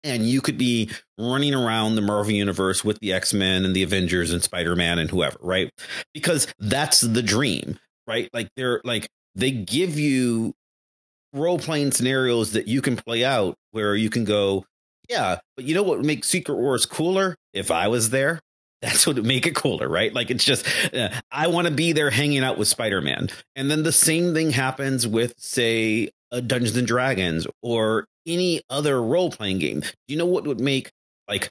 [0.02, 3.82] and you could be running around the Marvel universe with the X Men and the
[3.82, 5.70] Avengers and Spider Man and whoever, right?
[6.12, 8.28] Because that's the dream, right?
[8.32, 10.54] Like they're like they give you
[11.32, 14.64] role playing scenarios that you can play out where you can go,
[15.08, 17.36] yeah, but you know what would make Secret Wars cooler?
[17.52, 18.40] If I was there,
[18.82, 20.12] that's what would make it cooler, right?
[20.14, 23.28] Like it's just, uh, I want to be there hanging out with Spider Man.
[23.56, 29.00] And then the same thing happens with, say, a Dungeons and Dragons or any other
[29.00, 29.80] role playing game.
[29.80, 30.90] Do you know what would make
[31.28, 31.48] like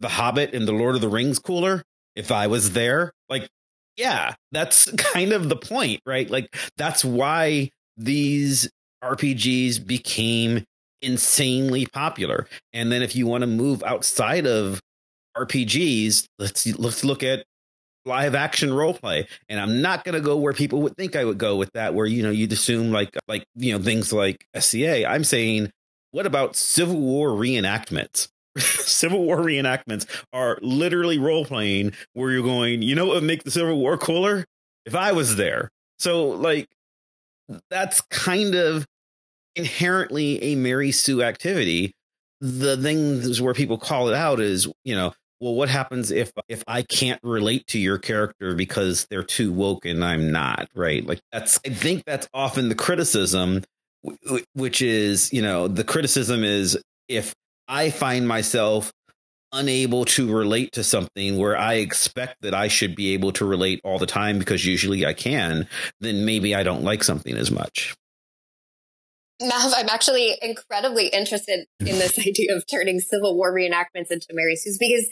[0.00, 1.82] The Hobbit and The Lord of the Rings cooler
[2.14, 3.12] if I was there?
[3.30, 3.48] Like,
[3.96, 6.28] yeah, that's kind of the point, right?
[6.28, 8.70] Like, that's why these
[9.02, 10.64] RPGs became
[11.00, 12.46] insanely popular.
[12.74, 14.80] And then if you want to move outside of
[15.36, 17.44] RPGs, let's let's look at
[18.04, 19.26] live action role play.
[19.48, 21.94] And I'm not going to go where people would think I would go with that,
[21.94, 25.06] where you know you'd assume like like you know things like SCA.
[25.06, 25.70] I'm saying,
[26.10, 28.28] what about Civil War reenactments?
[28.58, 33.44] Civil War reenactments are literally role playing where you're going, you know what would make
[33.44, 34.44] the Civil War cooler?
[34.86, 35.70] If I was there.
[35.98, 36.68] So like
[37.70, 38.86] that's kind of
[39.56, 41.92] inherently a Mary Sue activity.
[42.40, 46.64] The things where people call it out is, you know, well, what happens if if
[46.66, 51.06] I can't relate to your character because they're too woke and I'm not, right?
[51.06, 53.62] Like that's I think that's often the criticism
[54.54, 56.78] which is, you know, the criticism is
[57.08, 57.34] if
[57.66, 58.92] I find myself
[59.52, 63.80] unable to relate to something where I expect that I should be able to relate
[63.82, 65.66] all the time because usually I can,
[66.00, 67.96] then maybe I don't like something as much.
[69.40, 74.56] Mav, I'm actually incredibly interested in this idea of turning Civil War reenactments into Mary
[74.56, 75.08] Sue's because,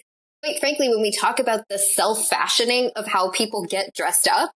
[0.47, 4.53] quite frankly, when we talk about the self fashioning of how people get dressed up,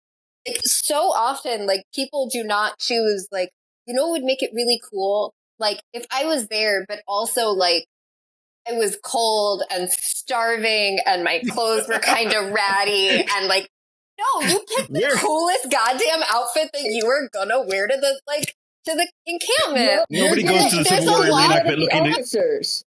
[0.47, 3.51] like so often, like people do not choose, like,
[3.87, 5.33] you know, would make it really cool?
[5.59, 7.87] Like, if I was there, but also like
[8.69, 13.69] I was cold and starving and my clothes were kind of ratty and like,
[14.19, 18.55] no, you picked the coolest goddamn outfit that you were gonna wear to the like
[18.85, 20.07] to the encampment.
[20.11, 22.85] Nobody goes to the Civil War reenactment looking officers.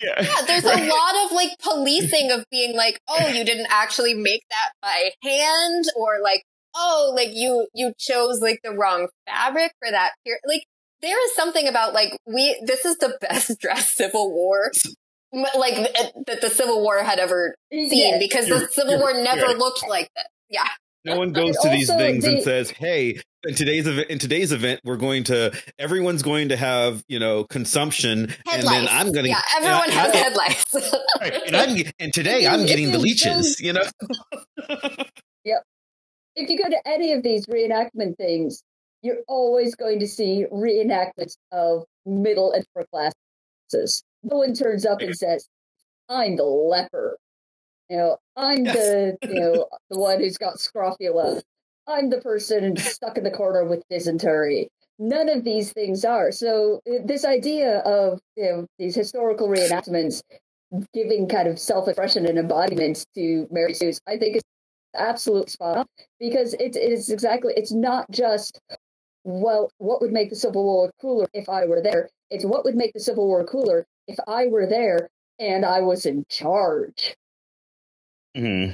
[0.00, 0.22] Yeah.
[0.22, 0.82] yeah, there's right.
[0.82, 5.10] a lot of like policing of being like, oh, you didn't actually make that by
[5.22, 6.44] hand, or like,
[6.76, 10.40] oh, like you you chose like the wrong fabric for that period.
[10.46, 10.64] Like
[11.02, 14.70] there is something about like we this is the best dressed Civil War
[15.32, 18.18] like uh, that the Civil War had ever seen yeah.
[18.18, 20.24] because the Civil War never looked like this.
[20.48, 20.68] Yeah.
[21.04, 24.52] No one goes to these things the, and says, "Hey, in today's event, in today's
[24.52, 29.24] event, we're going to everyone's going to have you know consumption, and then I'm going
[29.24, 30.74] to yeah, everyone has headlights,
[31.20, 33.84] right, and I'm and today I'm getting the leeches, you know."
[35.44, 35.62] yep.
[36.34, 38.62] If you go to any of these reenactment things,
[39.02, 44.02] you're always going to see reenactments of middle and upper classes.
[44.22, 45.48] No one turns up and says,
[46.08, 47.18] I'm the leper.
[47.88, 48.76] You know, I'm yes.
[48.76, 51.42] the you know the one who's got scrofula.
[51.88, 54.68] I'm the person stuck in the corner with dysentery.
[54.98, 56.30] None of these things are.
[56.32, 60.22] So uh, this idea of you know these historical reenactments
[60.92, 64.42] giving kind of self-expression and embodiment to Mary Sue's, I think is
[64.94, 65.86] absolute spot
[66.18, 68.60] because it is exactly it's not just
[69.24, 72.08] well, what would make the Civil War cooler if I were there?
[72.30, 76.06] It's what would make the Civil War cooler if I were there and I was
[76.06, 77.14] in charge.
[78.34, 78.70] Hmm.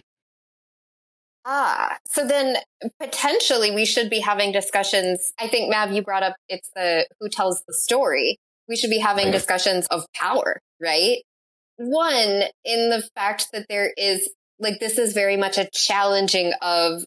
[1.46, 2.56] Ah, so then
[2.98, 5.32] potentially we should be having discussions.
[5.38, 8.38] I think Mav, you brought up it's the who tells the story.
[8.68, 11.18] We should be having discussions of power, right?
[11.76, 17.04] One, in the fact that there is like this is very much a challenging of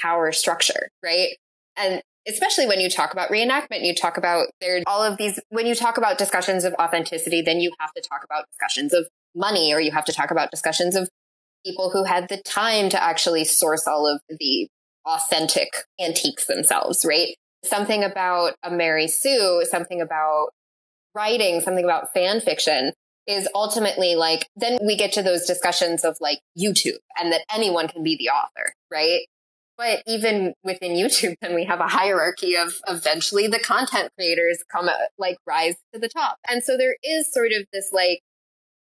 [0.00, 1.36] power structure, right?
[1.76, 5.66] And especially when you talk about reenactment, you talk about there all of these when
[5.66, 9.72] you talk about discussions of authenticity, then you have to talk about discussions of money
[9.72, 11.08] or you have to talk about discussions of
[11.66, 14.68] people who had the time to actually source all of the
[15.04, 15.68] authentic
[16.00, 17.36] antiques themselves, right?
[17.64, 20.50] Something about a Mary Sue, something about
[21.14, 22.92] writing, something about fan fiction
[23.26, 27.88] is ultimately like, then we get to those discussions of like YouTube and that anyone
[27.88, 29.22] can be the author, right?
[29.76, 34.88] But even within YouTube, then we have a hierarchy of eventually the content creators come
[35.18, 36.36] like rise to the top.
[36.48, 38.20] And so there is sort of this like,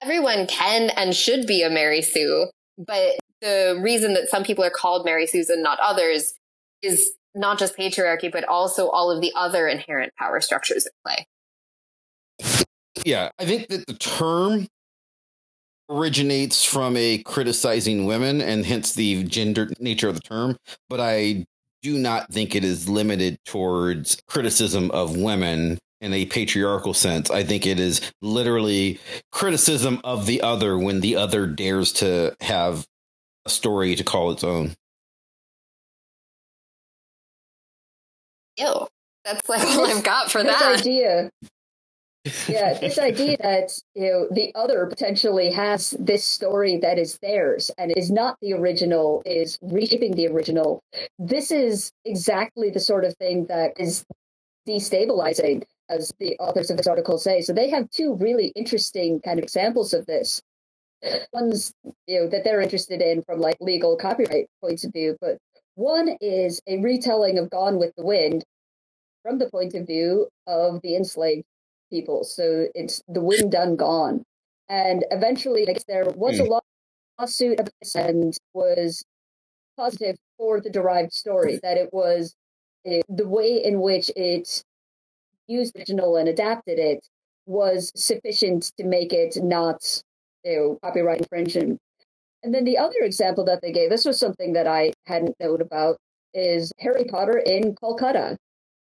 [0.01, 2.47] everyone can and should be a Mary Sue.
[2.85, 6.33] But the reason that some people are called Mary Sues and not others
[6.81, 11.25] is not just patriarchy, but also all of the other inherent power structures at play.
[13.05, 14.67] Yeah, I think that the term
[15.89, 20.57] originates from a criticizing women and hence the gender nature of the term,
[20.89, 21.45] but I
[21.81, 27.29] do not think it is limited towards criticism of women in a patriarchal sense.
[27.29, 28.99] I think it is literally
[29.31, 32.85] criticism of the other when the other dares to have
[33.45, 34.73] a story to call its own.
[38.57, 38.87] Ew.
[39.23, 41.29] That's like all I've got for that idea
[42.47, 47.71] yeah, this idea that you know the other potentially has this story that is theirs
[47.79, 50.83] and is not the original, is reshaping the original.
[51.17, 54.05] This is exactly the sort of thing that is
[54.67, 57.41] destabilizing, as the authors of this article say.
[57.41, 60.41] So they have two really interesting kind of examples of this.
[61.33, 61.73] Ones
[62.07, 65.37] you know that they're interested in from like legal copyright points of view, but
[65.75, 68.43] one is a retelling of Gone with the Wind
[69.23, 71.45] from the point of view of the enslaved
[71.91, 72.23] people.
[72.23, 74.23] So it's the wind done gone.
[74.69, 76.53] And eventually, like, there was a hmm.
[77.19, 77.59] lawsuit
[77.95, 79.03] and was
[79.77, 82.35] positive for the derived story that it was
[82.85, 84.63] it, the way in which it
[85.51, 87.05] used original and adapted it
[87.45, 90.03] was sufficient to make it not
[90.43, 91.79] you know, copyright infringement.
[92.43, 95.61] And then the other example that they gave, this was something that I hadn't known
[95.61, 95.97] about,
[96.33, 98.37] is Harry Potter in Kolkata.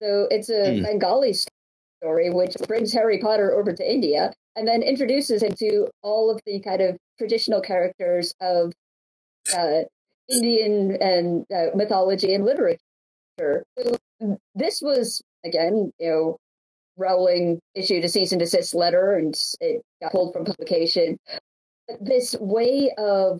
[0.02, 0.82] So it's a mm.
[0.82, 1.34] Bengali
[2.02, 6.40] story which brings Harry Potter over to India and then introduces him to all of
[6.46, 8.72] the kind of traditional characters of
[9.56, 9.82] uh,
[10.28, 12.78] Indian and uh, mythology and literature.
[13.38, 13.98] So
[14.54, 16.36] this was again, you know,
[17.02, 21.18] Rowling issued a cease and desist letter, and it got pulled from publication.
[21.88, 23.38] But this way of,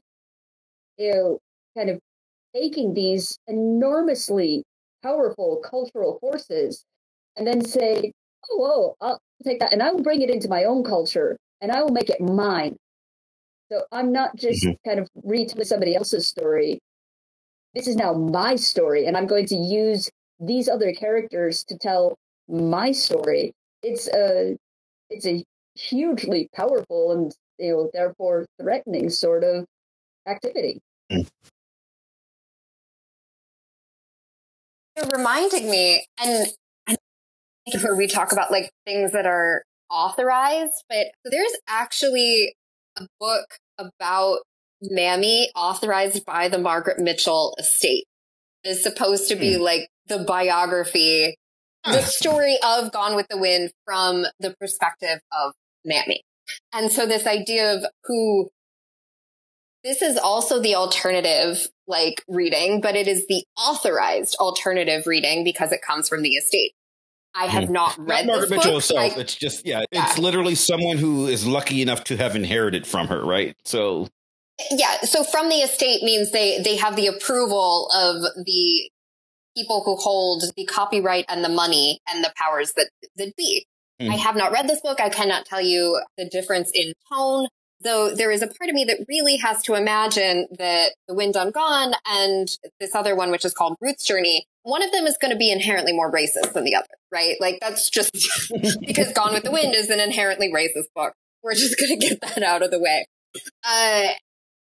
[0.98, 1.38] you know,
[1.76, 1.98] kind of
[2.54, 4.64] taking these enormously
[5.02, 6.84] powerful cultural forces
[7.36, 8.12] and then say,
[8.50, 11.72] oh, whoa, I'll take that and I will bring it into my own culture and
[11.72, 12.76] I will make it mine.
[13.70, 14.88] So I'm not just mm-hmm.
[14.88, 16.78] kind of retelling somebody else's story.
[17.74, 22.18] This is now my story, and I'm going to use these other characters to tell
[22.48, 23.52] my story.
[23.82, 24.56] It's a
[25.10, 29.66] it's a hugely powerful and you know therefore threatening sort of
[30.26, 30.80] activity.
[31.10, 31.28] Mm.
[34.96, 36.46] You're reminding me, and
[37.82, 42.54] where we talk about like things that are authorized, but there's actually
[42.98, 43.46] a book
[43.78, 44.40] about
[44.82, 48.04] Mammy authorized by the Margaret Mitchell estate.
[48.64, 49.62] It's supposed to be hmm.
[49.62, 51.36] like the biography,
[51.84, 55.52] the story of Gone with the Wind from the perspective of
[55.84, 56.22] Mammy.
[56.72, 58.50] And so this idea of who
[59.84, 65.72] this is also the alternative like reading, but it is the authorized alternative reading because
[65.72, 66.72] it comes from the estate.
[67.34, 67.72] I have hmm.
[67.72, 69.16] not read not Margaret Mitchell herself.
[69.16, 72.86] I, it's just yeah, yeah, it's literally someone who is lucky enough to have inherited
[72.86, 73.56] from her, right?
[73.64, 74.08] So
[74.70, 78.90] yeah, so from the estate means they they have the approval of the
[79.56, 83.66] people who hold the copyright and the money and the powers that that be.
[84.00, 84.10] Mm.
[84.10, 85.00] I have not read this book.
[85.00, 87.46] I cannot tell you the difference in tone.
[87.84, 91.34] Though there is a part of me that really has to imagine that The Wind
[91.34, 92.48] Done Gone and
[92.78, 95.50] this other one, which is called Ruth's Journey, one of them is going to be
[95.50, 97.34] inherently more racist than the other, right?
[97.40, 98.12] Like that's just
[98.80, 101.14] because Gone with the Wind is an inherently racist book.
[101.42, 103.04] We're just going to get that out of the way.
[103.64, 104.10] Uh,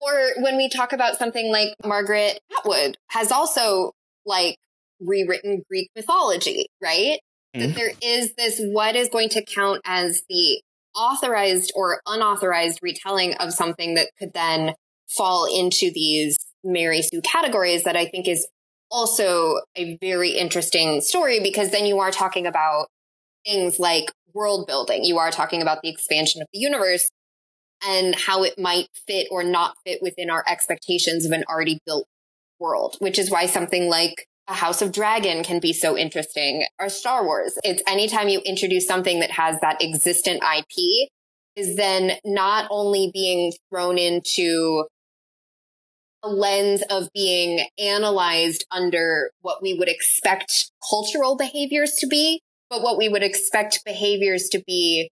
[0.01, 3.93] or when we talk about something like Margaret Atwood has also
[4.25, 4.57] like
[4.99, 7.19] rewritten Greek mythology, right?
[7.55, 7.59] Mm-hmm.
[7.59, 10.61] That there is this what is going to count as the
[10.95, 14.73] authorized or unauthorized retelling of something that could then
[15.07, 18.47] fall into these Mary Sue categories that I think is
[18.89, 22.87] also a very interesting story because then you are talking about
[23.45, 25.03] things like world building.
[25.03, 27.09] You are talking about the expansion of the universe
[27.85, 32.07] and how it might fit or not fit within our expectations of an already built
[32.59, 36.89] world, which is why something like a House of Dragon can be so interesting or
[36.89, 37.57] Star Wars.
[37.63, 41.09] It's anytime you introduce something that has that existent IP
[41.55, 44.85] is then not only being thrown into
[46.23, 52.81] a lens of being analyzed under what we would expect cultural behaviors to be, but
[52.81, 55.09] what we would expect behaviors to be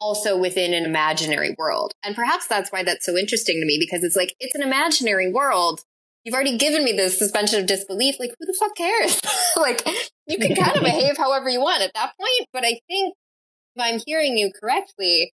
[0.00, 1.92] also within an imaginary world.
[2.04, 5.30] And perhaps that's why that's so interesting to me because it's like, it's an imaginary
[5.30, 5.80] world.
[6.28, 8.16] You've already given me this suspension of disbelief.
[8.20, 9.18] Like, who the fuck cares?
[9.56, 9.82] like,
[10.26, 12.48] you can kind of behave however you want at that point.
[12.52, 13.14] But I think
[13.74, 15.32] if I'm hearing you correctly,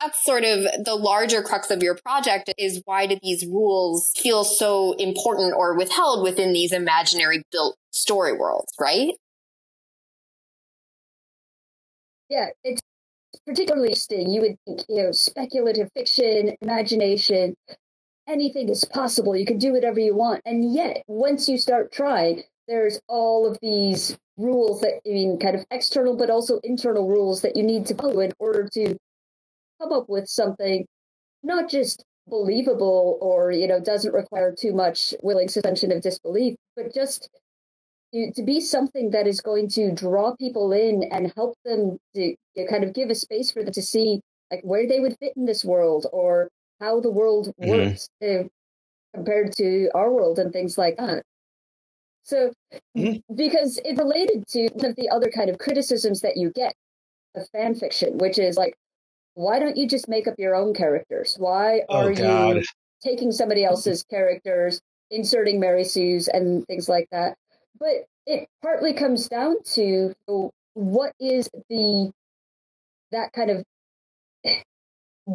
[0.00, 4.42] that's sort of the larger crux of your project is why do these rules feel
[4.42, 9.14] so important or withheld within these imaginary built story worlds, right?
[12.28, 12.82] Yeah, it's
[13.46, 14.28] particularly interesting.
[14.28, 17.54] You would think, you know, speculative fiction, imagination,
[18.28, 19.36] anything is possible.
[19.36, 20.42] You can do whatever you want.
[20.44, 25.56] And yet, once you start trying, there's all of these rules that, I mean, kind
[25.56, 28.96] of external, but also internal rules that you need to follow in order to
[29.80, 30.86] come up with something
[31.42, 36.94] not just believable or you know doesn't require too much willing suspension of disbelief but
[36.94, 37.28] just
[38.14, 42.34] to, be something that is going to draw people in and help them to
[42.68, 44.20] kind of give a space for them to see
[44.50, 46.48] like where they would fit in this world or
[46.82, 47.70] how the world mm-hmm.
[47.70, 48.08] works
[49.14, 51.22] compared to our world and things like that
[52.24, 52.52] So,
[52.96, 53.34] mm-hmm.
[53.34, 56.74] because it's related to one of the other kind of criticisms that you get
[57.34, 58.74] of fan fiction, which is like,
[59.34, 61.36] why don't you just make up your own characters?
[61.38, 62.62] Why oh, are oh, you
[63.02, 64.80] taking somebody else's characters,
[65.10, 67.36] inserting Mary Sue's and things like that?
[67.78, 70.14] But it partly comes down to
[70.74, 72.12] what is the
[73.10, 73.64] that kind of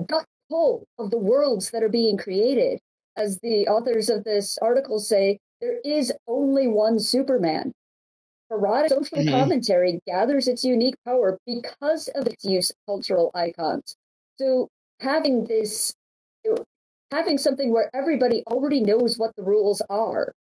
[0.07, 2.79] gut pull of the worlds that are being created.
[3.15, 7.73] As the authors of this article say, there is only one Superman.
[8.49, 9.29] Parodic social mm-hmm.
[9.29, 13.95] commentary gathers its unique power because of its use of cultural icons.
[14.37, 14.69] So
[15.01, 15.93] having this,
[17.11, 20.33] having something where everybody already knows what the rules are,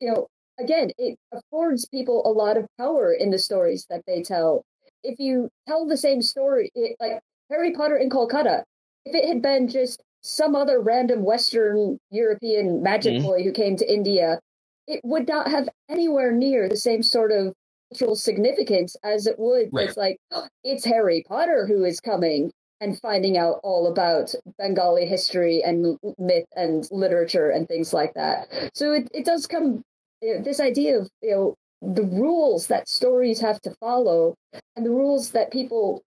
[0.00, 0.26] you know,
[0.58, 4.64] again, it affords people a lot of power in the stories that they tell.
[5.02, 7.20] If you tell the same story, it, like
[7.50, 8.64] Harry Potter in Kolkata,
[9.04, 13.26] if it had been just some other random Western European magic mm-hmm.
[13.26, 14.38] boy who came to India,
[14.86, 17.52] it would not have anywhere near the same sort of
[17.90, 19.68] cultural significance as it would.
[19.72, 19.88] Right.
[19.88, 25.06] It's like, oh, it's Harry Potter who is coming and finding out all about Bengali
[25.06, 28.48] history and myth and literature and things like that.
[28.74, 29.82] So it, it does come,
[30.20, 31.54] you know, this idea of, you know,
[31.94, 34.34] the rules that stories have to follow
[34.76, 36.02] and the rules that people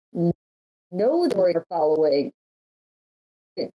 [0.92, 2.32] know they're following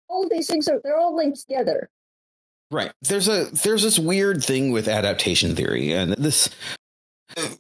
[0.09, 1.89] all these things are they're all linked together.
[2.71, 2.93] Right.
[3.03, 6.51] There's a there's this weird thing with adaptation theory, and this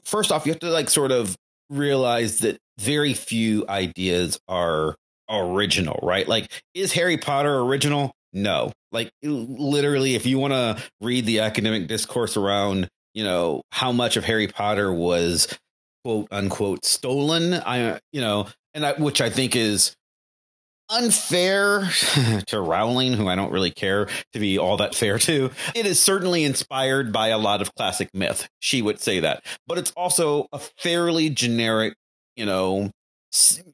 [0.05, 1.37] first off, you have to like sort of
[1.71, 4.97] realize that very few ideas are
[5.31, 6.27] original, right?
[6.27, 8.13] Like, is Harry Potter original?
[8.33, 8.73] No.
[8.93, 14.17] Like, literally, if you want to read the academic discourse around, you know, how much
[14.17, 15.49] of Harry Potter was
[16.05, 19.95] quote unquote stolen, I, you know, and I, which I think is
[20.91, 21.89] unfair
[22.47, 25.51] to Rowling, who I don't really care to be all that fair to.
[25.75, 28.49] It is certainly inspired by a lot of classic myth.
[28.61, 31.95] She would say that, but it's also a fairly generic,
[32.37, 32.91] you know,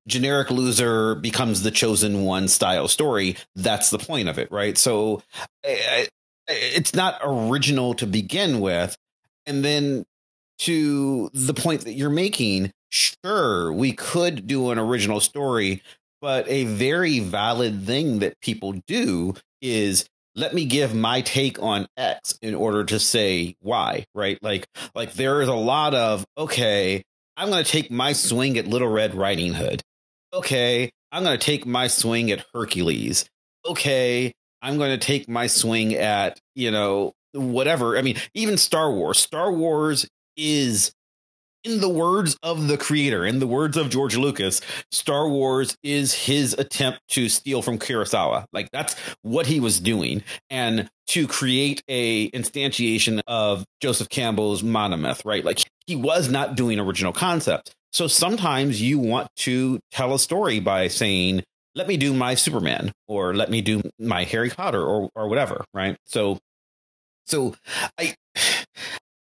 [0.07, 3.37] generic loser becomes the chosen one style story.
[3.55, 4.77] That's the point of it, right?
[4.77, 5.23] So
[5.63, 8.97] it's not original to begin with.
[9.47, 10.05] And then
[10.59, 15.83] to the point that you're making, sure, we could do an original story,
[16.25, 21.87] but a very valid thing that people do is let me give my take on
[21.99, 24.39] X in order to say why, right?
[24.41, 27.03] Like, like there is a lot of, okay,
[27.37, 29.83] I'm going to take my swing at Little Red Riding Hood.
[30.33, 33.27] Okay, I'm going to take my swing at Hercules.
[33.67, 37.99] Okay, I'm going to take my swing at, you know, whatever.
[37.99, 39.19] I mean, even Star Wars.
[39.19, 40.09] Star Wars
[40.39, 40.91] is
[41.65, 44.61] in the words of the creator, in the words of George Lucas,
[44.91, 48.45] Star Wars is his attempt to steal from Kurosawa.
[48.53, 50.23] Like that's what he was doing.
[50.51, 55.45] And to create a instantiation of Joseph Campbell's monomyth, right?
[55.45, 57.75] Like he was not doing original concept.
[57.93, 61.43] So sometimes you want to tell a story by saying,
[61.75, 65.65] let me do my Superman or let me do my Harry Potter or or whatever,
[65.73, 65.97] right?
[66.05, 66.39] So
[67.27, 67.55] so
[67.99, 68.15] I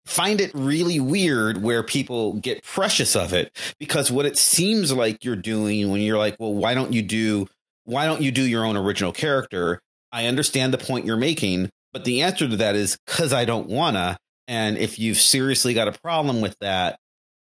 [0.07, 5.24] find it really weird where people get precious of it because what it seems like
[5.24, 7.48] you're doing when you're like, well, why don't you do
[7.84, 9.80] why don't you do your own original character?
[10.11, 13.68] I understand the point you're making, but the answer to that is because I don't
[13.68, 14.16] wanna.
[14.48, 16.98] And if you've seriously got a problem with that,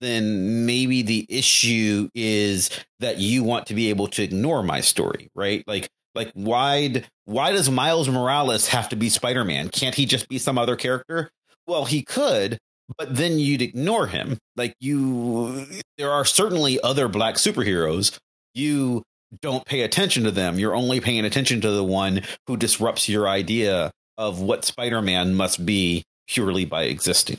[0.00, 5.30] then maybe the issue is that you want to be able to ignore my story,
[5.34, 5.64] right?
[5.66, 9.68] Like, like why why does Miles Morales have to be Spider Man?
[9.68, 11.30] Can't he just be some other character?
[11.66, 12.58] Well, he could,
[12.96, 14.38] but then you'd ignore him.
[14.56, 15.66] Like you,
[15.98, 18.16] there are certainly other black superheroes.
[18.54, 19.02] You
[19.42, 20.58] don't pay attention to them.
[20.58, 25.34] You're only paying attention to the one who disrupts your idea of what Spider Man
[25.34, 27.38] must be purely by existing.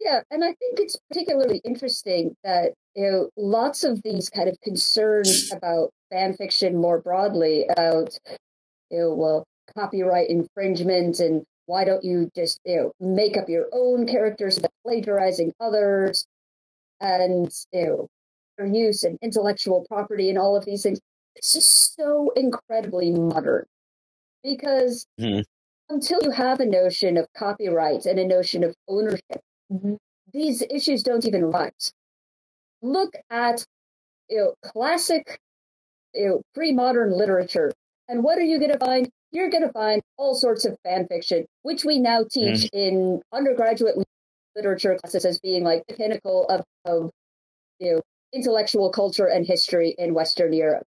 [0.00, 4.58] Yeah, and I think it's particularly interesting that you know lots of these kind of
[4.62, 8.18] concerns about fan fiction more broadly about
[8.90, 9.44] you know well
[9.76, 14.72] copyright infringement and why don't you just you know make up your own characters that
[14.84, 16.26] plagiarizing others
[17.00, 18.08] and you know
[18.58, 20.98] their use and intellectual property and all of these things?
[21.36, 23.66] It's just so incredibly modern
[24.42, 25.42] because mm-hmm.
[25.88, 29.40] until you have a notion of copyright and a notion of ownership,
[30.32, 31.92] these issues don't even rise.
[32.82, 33.64] Look at
[34.28, 35.38] you know classic
[36.14, 37.70] you know pre-modern literature
[38.08, 41.06] and what are you going to find you're going to find all sorts of fan
[41.06, 42.68] fiction, which we now teach mm.
[42.72, 43.96] in undergraduate
[44.56, 47.10] literature classes as being like the pinnacle of, of
[47.78, 48.00] you know,
[48.32, 50.84] intellectual culture and history in Western Europe.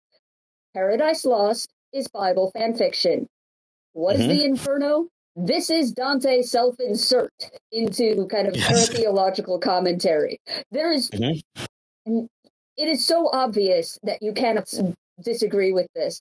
[0.75, 3.27] Paradise Lost is Bible fan fiction.
[3.93, 4.31] What mm-hmm.
[4.31, 5.09] is the Inferno?
[5.37, 7.33] this is Dante self insert
[7.73, 8.89] into kind of yes.
[8.95, 10.41] theological commentary.
[10.71, 12.25] There is, mm-hmm.
[12.77, 14.73] it is so obvious that you cannot
[15.23, 16.21] disagree with this.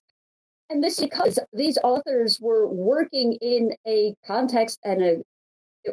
[0.70, 5.24] And this because these authors were working in a context and a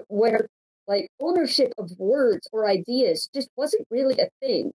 [0.08, 0.48] where
[0.86, 4.72] like ownership of words or ideas just wasn't really a thing.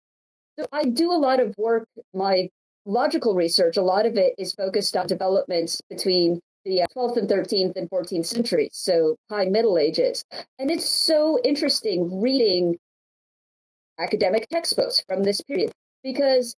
[0.59, 2.49] So I do a lot of work, my
[2.85, 7.29] logical research, a lot of it is focused on developments between the 12th uh, and
[7.29, 10.23] 13th and 14th centuries, so high Middle Ages.
[10.59, 12.77] And it's so interesting reading
[13.99, 15.71] academic textbooks from this period
[16.03, 16.55] because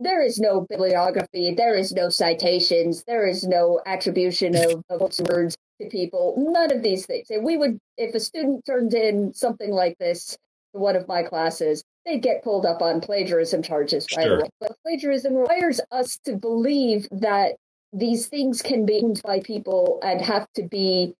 [0.00, 5.56] there is no bibliography, there is no citations, there is no attribution of, of words
[5.80, 7.30] to people, none of these things.
[7.30, 10.36] And we would, if a student turned in something like this
[10.74, 14.38] to one of my classes, they'd get pulled up on plagiarism charges right sure.
[14.38, 14.48] away.
[14.58, 17.56] But plagiarism requires us to believe that
[17.92, 21.14] these things can be owned by people and have to be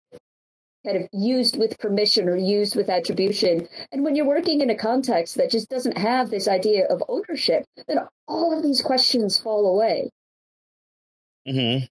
[0.85, 3.67] kind of used with permission or used with attribution.
[3.91, 7.65] And when you're working in a context that just doesn't have this idea of ownership,
[7.87, 10.09] then all of these questions fall away.
[11.47, 11.85] Hmm.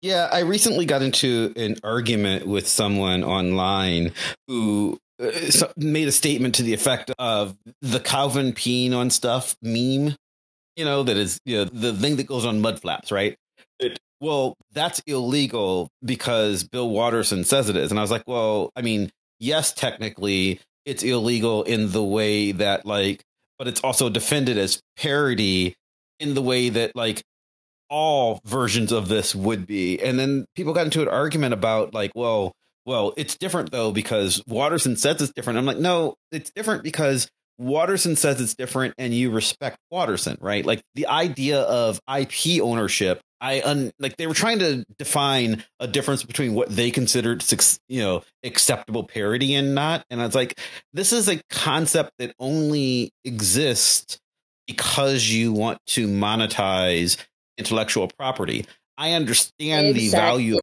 [0.00, 4.12] Yeah, I recently got into an argument with someone online
[4.48, 5.30] who uh,
[5.76, 10.16] made a statement to the effect of the Calvin peeing on stuff meme.
[10.74, 13.36] You know that is you know, the thing that goes on mud flaps, right?
[13.78, 17.90] It, well, that's illegal because Bill Watterson says it is.
[17.90, 19.10] And I was like, well, I mean,
[19.40, 23.22] yes, technically it's illegal in the way that, like,
[23.58, 25.74] but it's also defended as parody
[26.18, 27.22] in the way that, like,
[27.88, 30.00] all versions of this would be.
[30.00, 32.52] And then people got into an argument about, like, well,
[32.84, 35.58] well, it's different though because Watterson says it's different.
[35.58, 40.64] I'm like, no, it's different because Watterson says it's different and you respect Watterson, right?
[40.64, 45.88] Like the idea of IP ownership I un, like they were trying to define a
[45.88, 47.44] difference between what they considered
[47.88, 50.58] you know acceptable parody and not and I was like
[50.92, 54.20] this is a concept that only exists
[54.68, 57.16] because you want to monetize
[57.58, 58.64] intellectual property.
[58.96, 60.06] I understand exactly.
[60.06, 60.58] the value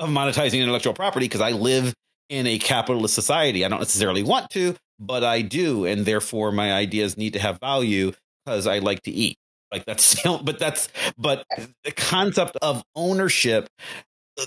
[0.00, 1.92] of monetizing intellectual property because I live
[2.30, 3.66] in a capitalist society.
[3.66, 7.58] I don't necessarily want to, but I do and therefore my ideas need to have
[7.60, 8.12] value
[8.44, 9.36] because I like to eat.
[9.74, 11.44] Like that's, but that's, but
[11.84, 13.68] the concept of ownership,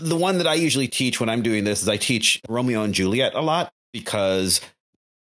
[0.02, 2.94] the one that I usually teach when I'm doing this is I teach Romeo and
[2.94, 4.62] Juliet a lot because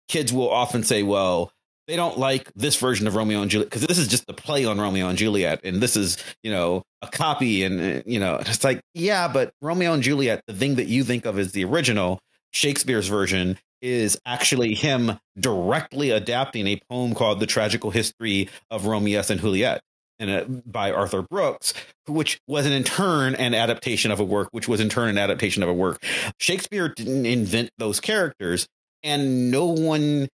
[0.07, 1.51] kids will often say, well,
[1.87, 4.65] they don't like this version of Romeo and Juliet because this is just a play
[4.65, 8.35] on Romeo and Juliet, and this is you know a copy, and uh, you know
[8.35, 11.63] it's like yeah, but Romeo and Juliet, the thing that you think of as the
[11.63, 12.19] original
[12.51, 19.21] Shakespeare's version is actually him directly adapting a poem called The Tragical History of Romeo
[19.29, 19.81] and Juliet
[20.19, 21.73] and a, by Arthur Brooks,
[22.07, 25.63] which was in turn an adaptation of a work, which was in turn an adaptation
[25.63, 26.03] of a work.
[26.39, 28.67] Shakespeare didn't invent those characters,
[29.03, 30.27] and no one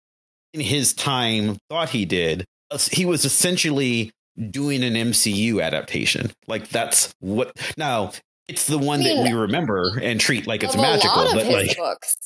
[0.54, 2.44] in his time thought he did.
[2.90, 4.12] He was essentially
[4.50, 6.32] doing an MCU adaptation.
[6.46, 8.12] Like that's what now
[8.48, 11.28] it's the one I mean, that we remember and treat like it's magical.
[11.34, 12.16] but like books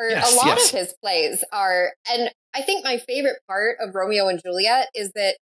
[0.00, 0.72] or yes, a lot yes.
[0.72, 5.12] of his plays are, and I think my favorite part of Romeo and Juliet is
[5.14, 5.36] that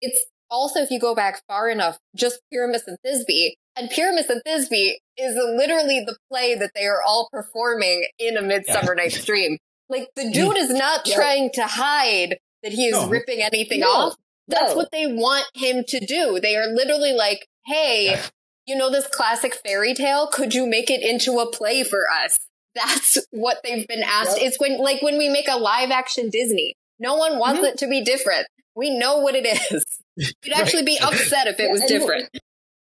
[0.00, 3.52] it's also, if you go back far enough, just Pyramus and Thisbe.
[3.76, 8.42] And Pyramus and Thisbe is literally the play that they are all performing in A
[8.42, 9.04] Midsummer yeah.
[9.04, 9.58] Night's Dream.
[9.88, 11.16] Like, the dude is not yeah.
[11.16, 13.08] trying to hide that he is no.
[13.08, 13.88] ripping anything no.
[13.88, 14.16] off.
[14.48, 14.76] That's no.
[14.76, 16.38] what they want him to do.
[16.40, 18.20] They are literally like, hey,
[18.66, 20.28] you know this classic fairy tale?
[20.28, 22.38] Could you make it into a play for us?
[22.74, 24.38] That's what they've been asked.
[24.38, 24.46] Yep.
[24.46, 26.74] It's when, like, when we make a live action Disney.
[27.00, 27.66] No one wants mm-hmm.
[27.66, 28.46] it to be different.
[28.74, 29.84] We know what it is.
[30.44, 32.28] You'd actually be upset if it was different.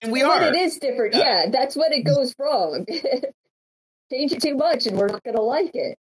[0.01, 0.43] And we are.
[0.43, 1.15] it is different.
[1.15, 2.87] Yeah, that's when it goes wrong.
[4.13, 5.97] Change it too much and we're not going to like it.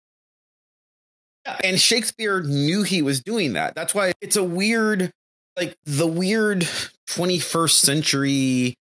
[1.65, 3.75] And Shakespeare knew he was doing that.
[3.75, 5.11] That's why it's a weird,
[5.57, 6.61] like the weird
[7.09, 8.75] 21st century,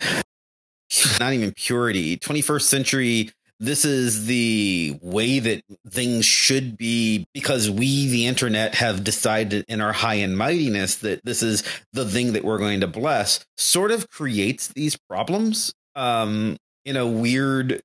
[1.20, 3.30] not even purity, 21st century
[3.64, 9.80] this is the way that things should be because we, the internet, have decided in
[9.80, 11.62] our high and mightiness that this is
[11.92, 17.06] the thing that we're going to bless, sort of creates these problems um, in a
[17.06, 17.80] weird.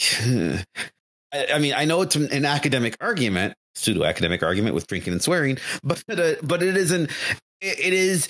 [1.32, 5.22] I mean, I know it's an, an academic argument, pseudo academic argument with drinking and
[5.22, 7.10] swearing, but uh, but it isn't.
[7.60, 8.28] It is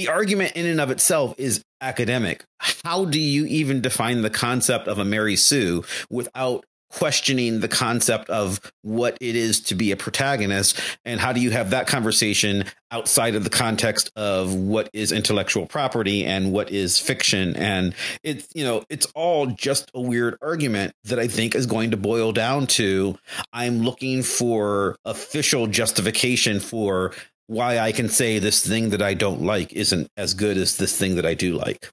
[0.00, 2.42] the argument in and of itself is academic.
[2.84, 8.30] How do you even define the concept of a Mary Sue without questioning the concept
[8.30, 12.64] of what it is to be a protagonist and how do you have that conversation
[12.90, 17.94] outside of the context of what is intellectual property and what is fiction and
[18.24, 21.96] it's you know it's all just a weird argument that i think is going to
[21.96, 23.16] boil down to
[23.52, 27.12] i'm looking for official justification for
[27.50, 30.96] why i can say this thing that i don't like isn't as good as this
[30.96, 31.90] thing that i do like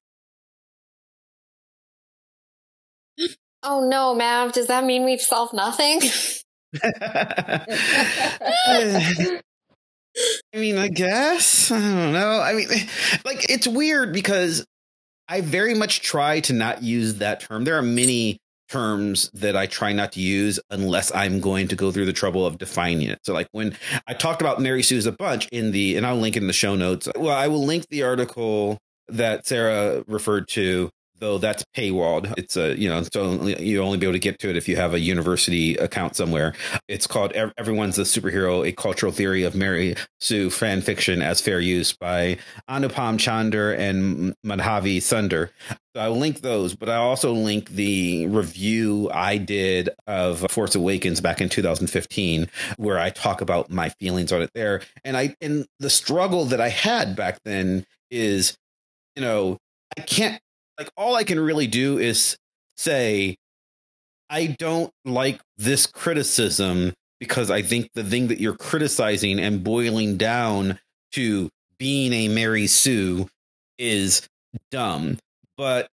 [3.64, 6.00] Oh no, Mav, does that mean we've solved nothing?
[10.54, 11.72] I mean, I guess.
[11.72, 12.40] I don't know.
[12.40, 12.68] I mean,
[13.26, 14.66] like, it's weird because
[15.28, 17.66] I very much try to not use that term.
[17.66, 21.92] There are many terms that I try not to use unless I'm going to go
[21.92, 23.20] through the trouble of defining it.
[23.24, 23.76] So like when
[24.08, 26.54] I talked about Mary Sue's a bunch in the and I'll link it in the
[26.54, 27.08] show notes.
[27.16, 30.90] Well, I will link the article that Sara referred to
[31.20, 32.34] though that's paywalled.
[32.38, 34.76] It's a you know so you only be able to get to it if you
[34.76, 36.54] have a university account somewhere.
[36.88, 41.60] It's called "Everyone's a Superhero: A Cultural Theory of Mary Sue Fan Fiction as Fair
[41.60, 42.38] Use" by
[42.70, 45.52] Anupam Chander and Madhavi Sunder.
[45.96, 51.22] So I'll link those, but I also link the review I did of Force Awakens
[51.22, 54.82] back in 2015, where I talk about my feelings on it there.
[55.04, 58.58] And I and the struggle that I had back then is,
[59.16, 59.58] you know,
[59.98, 60.40] I can't
[60.78, 62.38] like all I can really do is
[62.78, 63.36] say
[64.30, 70.18] I don't like this criticism because I think the thing that you're criticizing and boiling
[70.18, 70.80] down
[71.14, 73.28] to being a Mary Sue
[73.78, 74.28] is
[74.72, 75.18] dumb.
[75.58, 75.88] But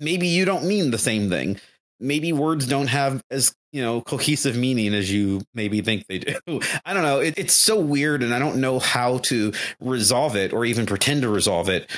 [0.00, 1.60] maybe you don't mean the same thing.
[2.00, 6.38] Maybe words don't have as you know cohesive meaning as you maybe think they do.
[6.84, 7.20] I don't know.
[7.20, 11.22] It, it's so weird, and I don't know how to resolve it or even pretend
[11.22, 11.90] to resolve it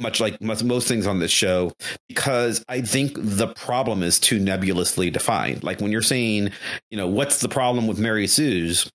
[0.00, 1.72] much like most things on this show,
[2.08, 5.62] because I think the problem is too nebulously defined.
[5.62, 6.50] Like when you're saying,
[6.90, 8.90] you know, what's the problem with Mary Sue's?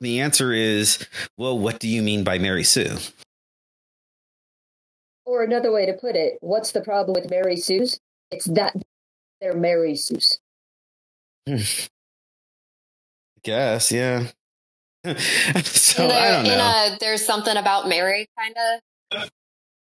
[0.00, 1.06] The answer is,
[1.36, 2.96] well, what do you mean by Mary Sue?
[5.24, 7.98] Or another way to put it, what's the problem with Mary Sue's?
[8.30, 8.74] It's that
[9.40, 10.38] they're Mary Sue's.
[13.42, 14.26] Guess, yeah.
[15.64, 16.58] so I don't know.
[16.58, 19.30] A, there's something about Mary kind of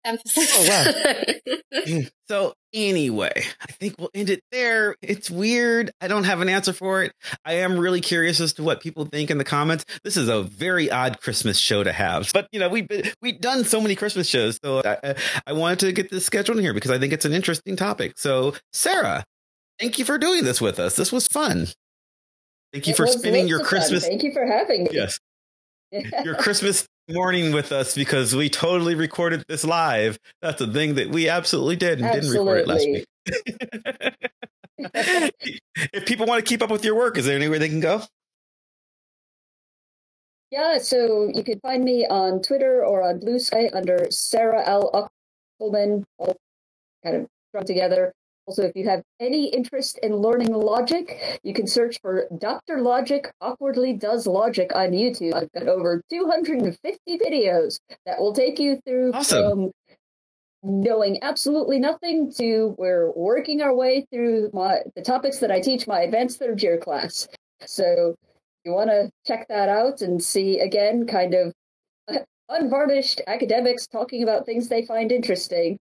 [0.06, 0.52] emphasis.
[0.56, 1.34] Oh,
[1.74, 2.02] wow.
[2.30, 4.95] so, anyway, I think we'll end it there.
[5.02, 5.91] It's weird.
[6.02, 7.12] I don't have an answer for it.
[7.45, 9.86] I am really curious as to what people think in the comments.
[10.04, 13.39] This is a very odd Christmas show to have, but you know, we've been, we've
[13.39, 16.74] done so many Christmas shows, so I, I wanted to get this scheduled in here
[16.74, 18.14] because I think it's an interesting topic.
[18.18, 19.24] So, Sara,
[19.80, 20.95] thank you for doing this with us.
[20.95, 21.68] This was fun.
[22.74, 24.04] Thank you it for spending your Christmas.
[24.04, 24.12] Fun.
[24.12, 24.89] Thank you for having me.
[24.91, 25.20] Yes.
[26.24, 30.20] your Christmas morning with us because we totally recorded this live.
[30.41, 32.55] That's a thing that we absolutely did and absolutely.
[32.55, 33.05] didn't record it last week.
[35.93, 38.01] if people want to keep up with your work, is there anywhere they can go?
[40.51, 45.10] Yeah, so you can find me on Twitter or on Bluesky under Sara L.
[45.62, 46.38] Uckelman, all
[47.03, 48.14] kind of strung together.
[48.48, 52.82] Also, if you have any interest in learning logic, you can search for Dr.
[52.82, 55.34] Logic Awkwardly Does Logic on YouTube.
[55.34, 59.43] I've got over 250 videos that will take you through awesome.
[59.43, 59.72] from
[60.64, 65.86] knowing absolutely nothing to we're working our way through my the topics that I teach
[65.86, 67.28] my advanced third year class.
[67.66, 68.16] So
[68.64, 71.54] you want to check that out and see again kind of
[72.50, 75.78] unvarnished academics talking about things they find interesting.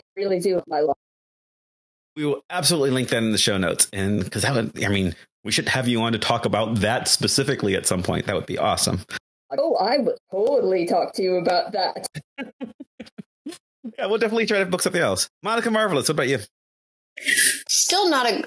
[0.00, 0.96] I really do my life.
[2.18, 3.86] We will absolutely link that in the show notes.
[3.92, 5.14] And because that would, I mean,
[5.44, 8.26] we should have you on to talk about that specifically at some point.
[8.26, 9.04] That would be awesome.
[9.56, 12.08] Oh, I would totally talk to you about that.
[13.96, 15.30] yeah, we'll definitely try to book something else.
[15.44, 16.40] Monica Marvelous, what about you?
[17.68, 18.44] Still not a.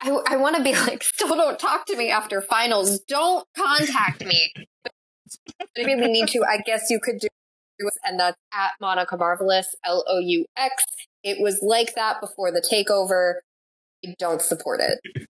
[0.00, 2.98] I, I want to be like, still don't talk to me after finals.
[3.00, 4.54] Don't contact me.
[5.76, 6.42] Maybe we need to.
[6.48, 7.28] I guess you could do,
[8.04, 10.82] and that's at Monica Marvelous, L O U X
[11.24, 13.34] it was like that before the takeover.
[14.04, 15.26] I don't support it.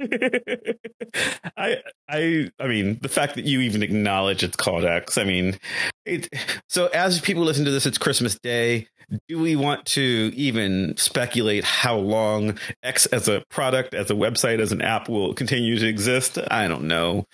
[1.56, 1.78] I
[2.08, 5.18] I I mean the fact that you even acknowledge it's called X.
[5.18, 5.58] I mean,
[6.06, 6.28] it.
[6.68, 8.88] So as people listen to this, it's Christmas Day.
[9.28, 14.60] Do we want to even speculate how long X as a product, as a website,
[14.60, 16.38] as an app will continue to exist?
[16.50, 17.26] I don't know.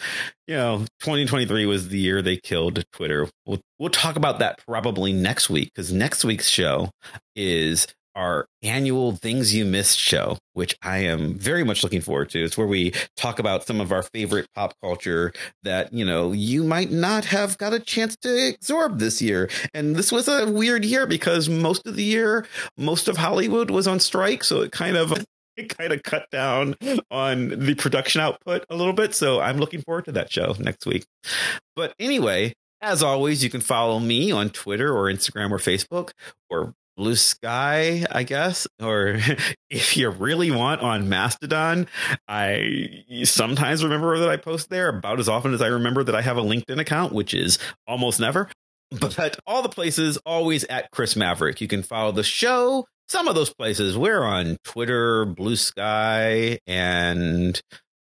[0.46, 3.28] You know, 2023 was the year they killed Twitter.
[3.44, 6.90] We'll we'll talk about that probably next week because next week's show
[7.36, 7.86] is
[8.16, 12.42] our annual Things You Missed show, which I am very much looking forward to.
[12.42, 16.64] It's where we talk about some of our favorite pop culture that, you know, you
[16.64, 19.50] might not have got a chance to absorb this year.
[19.74, 22.46] And this was a weird year because most of the year,
[22.76, 24.42] most of Hollywood was on strike.
[24.42, 25.12] So it kind of
[25.56, 26.74] it kind of cut down
[27.10, 29.14] on the production output a little bit.
[29.14, 31.04] So I'm looking forward to that show next week.
[31.74, 36.10] But anyway, as always, you can follow me on Twitter or Instagram or Facebook
[36.50, 39.18] or Bluesky, I guess, or
[39.70, 41.86] if you really want on Mastodon,
[42.26, 46.22] I sometimes remember that I post there about as often as I remember that I
[46.22, 48.48] have a LinkedIn account, which is almost never.
[49.00, 51.60] But all the places always at Chris Maverick.
[51.60, 52.86] You can follow the show.
[53.08, 57.60] Some of those places we're on Twitter, Bluesky, and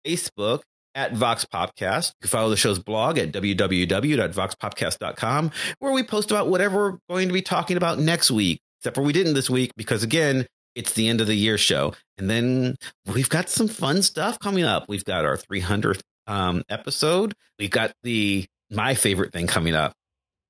[0.05, 0.59] Facebook
[0.93, 2.09] at VoxPopcast.
[2.09, 7.29] You can follow the show's blog at www.voxpopcast.com, where we post about whatever we're going
[7.29, 8.61] to be talking about next week.
[8.79, 11.93] Except for we didn't this week because again, it's the end of the year show.
[12.17, 12.75] And then
[13.13, 14.85] we've got some fun stuff coming up.
[14.87, 17.33] We've got our 300th um, episode.
[17.57, 19.93] We've got the my favorite thing coming up.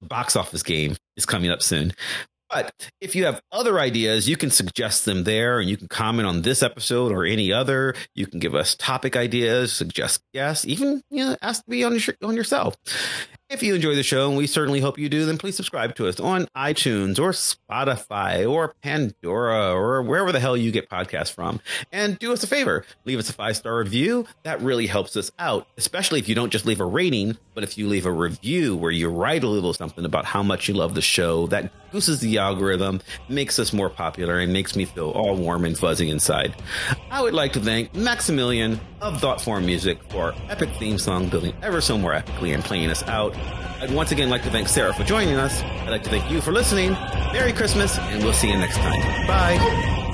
[0.02, 1.94] Box office game is coming up soon.
[2.50, 6.28] But if you have other ideas, you can suggest them there and you can comment
[6.28, 7.94] on this episode or any other.
[8.16, 11.94] You can give us topic ideas, suggest guests, even you know, ask to be on,
[11.94, 12.76] your, on yourself.
[13.50, 16.08] If you enjoy the show, and we certainly hope you do, then please subscribe to
[16.08, 21.60] us on iTunes or Spotify or Pandora or wherever the hell you get podcasts from.
[21.92, 24.28] And do us a favor, leave us a five star review.
[24.44, 27.76] That really helps us out, especially if you don't just leave a rating, but if
[27.76, 30.94] you leave a review where you write a little something about how much you love
[30.94, 31.48] the show.
[31.48, 35.76] That boosts the algorithm, makes us more popular, and makes me feel all warm and
[35.76, 36.54] fuzzy inside.
[37.10, 41.82] I would like to thank Maximilian of Thoughtform Music for epic theme song building ever
[41.82, 43.36] so more epically and playing us out.
[43.82, 45.62] I'd once again like to thank Sara for joining us.
[45.62, 46.92] I'd like to thank you for listening.
[47.32, 49.28] Merry Christmas, and we'll see you next time.
[49.28, 50.09] Bye.